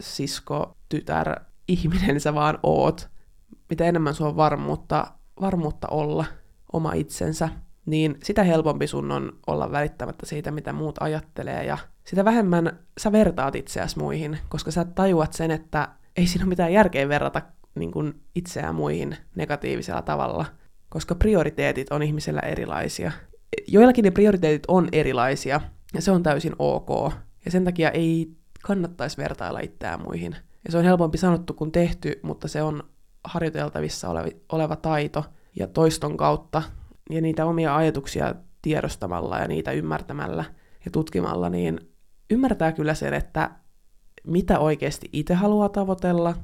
sisko, 0.01 0.77
tytär, 0.89 1.41
ihminen 1.69 2.21
sä 2.21 2.35
vaan 2.35 2.59
oot, 2.63 3.09
mitä 3.71 3.85
enemmän 3.85 4.15
sulla 4.15 4.31
on 4.31 4.37
varmuutta, 4.37 5.07
varmuutta 5.41 5.89
olla 5.89 6.25
oma 6.73 6.93
itsensä, 6.93 7.49
niin 7.87 8.19
sitä 8.23 8.43
helpompi 8.43 8.87
sun 8.87 9.13
on 9.13 9.39
olla 9.47 9.73
välittämättä 9.73 10.27
siitä, 10.27 10.51
mitä 10.51 10.73
muut 10.73 10.97
ajattelee, 11.01 11.65
ja 11.65 11.79
sitä 12.05 12.25
vähemmän 12.25 12.79
sä 12.99 13.13
vertaat 13.13 13.55
itseäsi 13.55 13.99
muihin, 13.99 14.39
koska 14.49 14.71
sä 14.71 14.85
tajuat 14.85 15.33
sen, 15.33 15.51
että 15.51 15.89
ei 16.17 16.27
siinä 16.27 16.45
ole 16.45 16.49
mitään 16.49 16.73
järkeä 16.73 17.09
verrata 17.09 17.43
niin 17.75 17.93
kuin 17.93 18.21
itseään 18.35 18.75
muihin 18.75 19.17
negatiivisella 19.35 20.03
tavalla, 20.03 20.45
koska 20.89 21.15
prioriteetit 21.15 21.93
on 21.93 22.03
ihmisellä 22.03 22.41
erilaisia. 22.41 23.13
joillakin 23.69 24.05
ne 24.05 24.11
prioriteetit 24.11 24.63
on 24.69 24.89
erilaisia, 24.93 25.61
ja 25.95 26.03
se 26.03 26.11
on 26.11 26.23
täysin 26.23 26.53
ok. 26.59 27.13
Ja 27.45 27.51
sen 27.51 27.65
takia 27.65 27.91
ei 27.91 28.37
kannattaisi 28.67 29.17
vertailla 29.17 29.61
itseään 29.61 30.03
muihin. 30.03 30.37
Ja 30.65 30.73
se 30.73 30.79
on 30.79 30.85
helpompi 30.85 31.19
sanottu 31.19 31.55
kuin 31.55 31.73
tehty, 31.73 32.21
mutta 32.23 32.49
se 32.49 32.63
on 32.63 32.83
harjoiteltavissa 33.25 34.09
oleva, 34.09 34.29
oleva 34.53 34.77
taito 34.77 35.25
ja 35.57 35.67
toiston 35.67 36.17
kautta 36.17 36.63
ja 37.11 37.21
niitä 37.21 37.47
omia 37.47 37.77
ajatuksia 37.77 38.35
tiedostamalla 38.63 39.39
ja 39.39 39.49
niitä 39.49 39.73
ymmärtämällä 39.73 40.45
ja 40.85 40.91
tutkimalla, 40.91 41.51
niin 41.51 41.81
ymmärtää 42.31 42.73
kyllä 42.73 42.95
sen, 42.95 43.15
että 43.15 43.51
mitä 44.27 44.59
oikeasti 44.59 45.09
itse 45.13 45.35
haluaa 45.35 45.69
tavoitella 45.69 46.35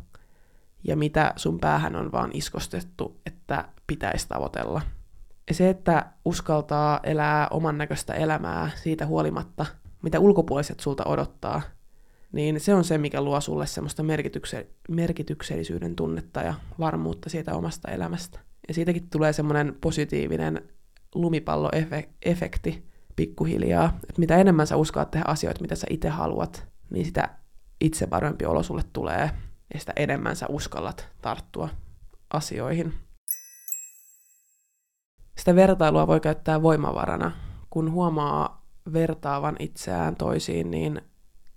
ja 0.85 0.97
mitä 0.97 1.33
sun 1.37 1.59
päähän 1.61 1.97
on 1.97 2.13
vaan 2.13 2.31
iskostettu, 2.35 3.21
että 3.27 3.69
pitäisi 3.87 4.29
tavoitella. 4.29 4.83
Ja 5.49 5.55
se, 5.55 5.71
että 5.71 6.07
uskaltaa 6.25 7.01
elää 7.03 7.49
oman 7.51 7.79
näköistä 7.79 8.15
elämää 8.15 8.71
siitä 8.75 9.07
huolimatta, 9.07 9.67
mitä 10.03 10.21
ulkopuoliset 10.21 10.81
sulta 10.81 11.05
odottaa, 11.05 11.63
niin 12.33 12.61
se 12.61 12.75
on 12.75 12.85
se, 12.85 12.99
mikä 12.99 13.21
luo 13.21 13.41
sulle 13.41 13.67
semmoista 13.67 14.03
merkitykse- 14.03 14.67
merkityksellisyyden 14.89 15.97
tunnetta 15.97 16.43
ja 16.43 16.55
varmuutta 16.79 17.31
siitä 17.31 17.55
omasta 17.55 17.91
elämästä. 17.91 18.41
Ja 18.69 18.75
siitäkin 18.75 19.11
tulee 19.11 19.33
semmoinen 19.33 19.77
positiivinen 19.81 20.69
lumipalloefekti 21.15 22.91
pikkuhiljaa, 23.17 23.99
että 24.09 24.21
mitä 24.21 24.37
enemmän 24.37 24.67
sä 24.67 24.77
uskallat 24.77 25.11
tehdä 25.11 25.25
asioita, 25.29 25.61
mitä 25.61 25.75
sä 25.75 25.87
itse 25.91 26.09
haluat, 26.09 26.69
niin 26.91 27.07
sitä 27.07 27.29
itse 27.81 28.11
varmempi 28.11 28.45
olo 28.45 28.63
sulle 28.63 28.83
tulee, 28.93 29.31
ja 29.75 29.81
sitä 29.81 29.93
enemmän 29.97 30.37
sä 30.37 30.47
uskallat 30.49 31.09
tarttua 31.23 31.69
asioihin. 32.33 32.95
Sitä 35.39 35.55
vertailua 35.55 36.07
voi 36.07 36.21
käyttää 36.21 36.63
voimavarana. 36.63 37.33
Kun 37.71 37.93
huomaa 37.93 38.67
vertaavan 38.93 39.57
itseään 39.59 40.17
toisiin, 40.17 40.71
niin 40.71 41.03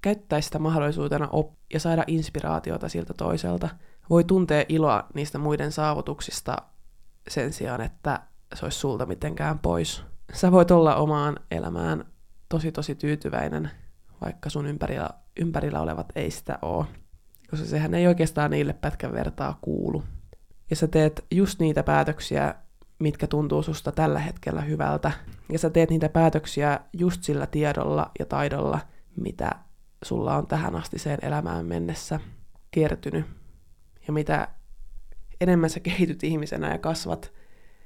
käyttäisi 0.04 0.46
sitä 0.46 0.60
mahdollisuutena 0.60 1.28
op- 1.32 1.54
ja 1.74 1.80
saada 1.80 2.04
inspiraatiota 2.08 2.90
siltä 2.90 3.14
toiselta. 3.14 3.70
Voi 4.10 4.24
tuntea 4.24 4.66
iloa 4.70 5.08
niistä 5.14 5.38
muiden 5.38 5.72
saavutuksista 5.72 6.58
sen 7.28 7.54
sijaan, 7.54 7.82
että 7.82 8.20
se 8.54 8.66
olisi 8.66 8.80
sulta 8.80 9.06
mitenkään 9.06 9.60
pois. 9.60 10.04
Sä 10.34 10.52
voit 10.52 10.72
olla 10.72 10.96
omaan 10.96 11.40
elämään 11.52 12.06
tosi 12.50 12.72
tosi 12.72 12.96
tyytyväinen, 12.96 13.72
vaikka 14.22 14.50
sun 14.50 14.66
ympärillä, 14.66 15.10
ympärillä 15.40 15.82
olevat 15.82 16.12
ei 16.16 16.32
sitä 16.32 16.60
ole. 16.62 16.86
Koska 17.50 17.66
sehän 17.66 17.94
ei 17.94 18.08
oikeastaan 18.08 18.52
niille 18.52 18.74
pätkän 18.74 19.14
vertaa 19.14 19.58
kuulu. 19.62 20.04
Ja 20.70 20.76
sä 20.76 20.88
teet 20.88 21.26
just 21.32 21.60
niitä 21.60 21.84
päätöksiä, 21.84 22.56
mitkä 23.00 23.28
tuntuu 23.28 23.64
susta 23.64 23.92
tällä 23.92 24.20
hetkellä 24.20 24.62
hyvältä. 24.62 25.12
Ja 25.52 25.60
sä 25.60 25.70
teet 25.70 25.90
niitä 25.90 26.10
päätöksiä 26.10 26.80
just 26.94 27.24
sillä 27.24 27.48
tiedolla 27.48 28.12
ja 28.20 28.26
taidolla, 28.26 28.80
mitä 29.16 29.52
sulla 30.04 30.38
on 30.38 30.48
tähän 30.48 30.76
asti 30.76 31.00
sen 31.00 31.18
elämään 31.22 31.66
mennessä 31.66 32.20
kertynyt. 32.72 33.26
Ja 34.08 34.14
mitä 34.14 34.48
enemmän 35.42 35.70
sä 35.70 35.80
kehityt 35.80 36.24
ihmisenä 36.24 36.72
ja 36.72 36.78
kasvat, 36.78 37.34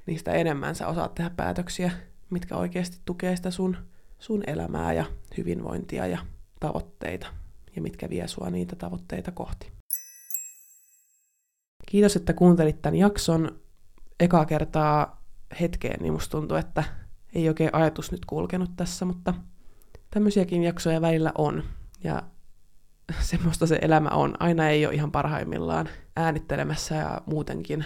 niin 0.06 0.18
sitä 0.18 0.32
enemmän 0.32 0.74
sä 0.74 0.88
osaat 0.88 1.14
tehdä 1.14 1.30
päätöksiä, 1.30 1.90
mitkä 2.30 2.56
oikeasti 2.56 2.98
tukee 3.04 3.36
sitä 3.36 3.50
sun, 3.50 3.76
sun 4.18 4.42
elämää 4.46 4.92
ja 4.92 5.04
hyvinvointia 5.36 6.06
ja 6.06 6.18
tavoitteita, 6.60 7.26
ja 7.76 7.82
mitkä 7.82 8.08
vie 8.08 8.28
sua 8.28 8.50
niitä 8.50 8.76
tavoitteita 8.76 9.32
kohti. 9.32 9.72
Kiitos, 11.86 12.16
että 12.16 12.32
kuuntelit 12.32 12.82
tämän 12.82 12.98
jakson. 12.98 13.60
Ekaa 14.20 14.44
kertaa 14.44 15.24
hetkeen, 15.60 16.02
niin 16.02 16.12
musta 16.12 16.30
tuntuu, 16.30 16.56
että 16.56 16.84
ei 17.34 17.48
oikein 17.48 17.74
ajatus 17.74 18.12
nyt 18.12 18.24
kulkenut 18.24 18.70
tässä, 18.76 19.04
mutta 19.04 19.34
tämmöisiäkin 20.10 20.62
jaksoja 20.62 21.00
välillä 21.00 21.32
on. 21.38 21.64
Ja 22.04 22.22
semmoista 23.20 23.66
se 23.66 23.78
elämä 23.82 24.08
on. 24.08 24.34
Aina 24.40 24.68
ei 24.68 24.86
ole 24.86 24.94
ihan 24.94 25.12
parhaimmillaan 25.12 25.88
äänittelemässä 26.16 26.94
ja 26.94 27.20
muutenkin 27.26 27.84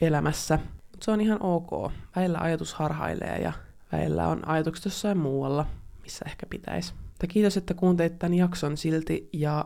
elämässä. 0.00 0.58
Mutta 0.90 1.04
se 1.04 1.10
on 1.10 1.20
ihan 1.20 1.42
ok. 1.42 1.92
Välillä 2.16 2.38
ajatus 2.38 2.74
harhailee 2.74 3.38
ja 3.38 3.52
välillä 3.92 4.28
on 4.28 4.48
ajatukset 4.48 4.84
jossain 4.84 5.18
muualla, 5.18 5.66
missä 6.02 6.24
ehkä 6.28 6.46
pitäisi. 6.46 6.94
Mutta 6.94 7.26
kiitos, 7.26 7.56
että 7.56 7.74
kuuntelit 7.74 8.18
tämän 8.18 8.34
jakson 8.34 8.76
silti 8.76 9.28
ja 9.32 9.64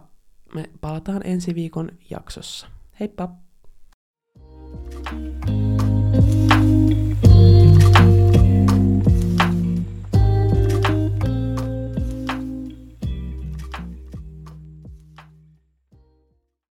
me 0.54 0.70
palataan 0.80 1.20
ensi 1.24 1.54
viikon 1.54 1.88
jaksossa. 2.10 2.66
Heippa! 3.00 3.28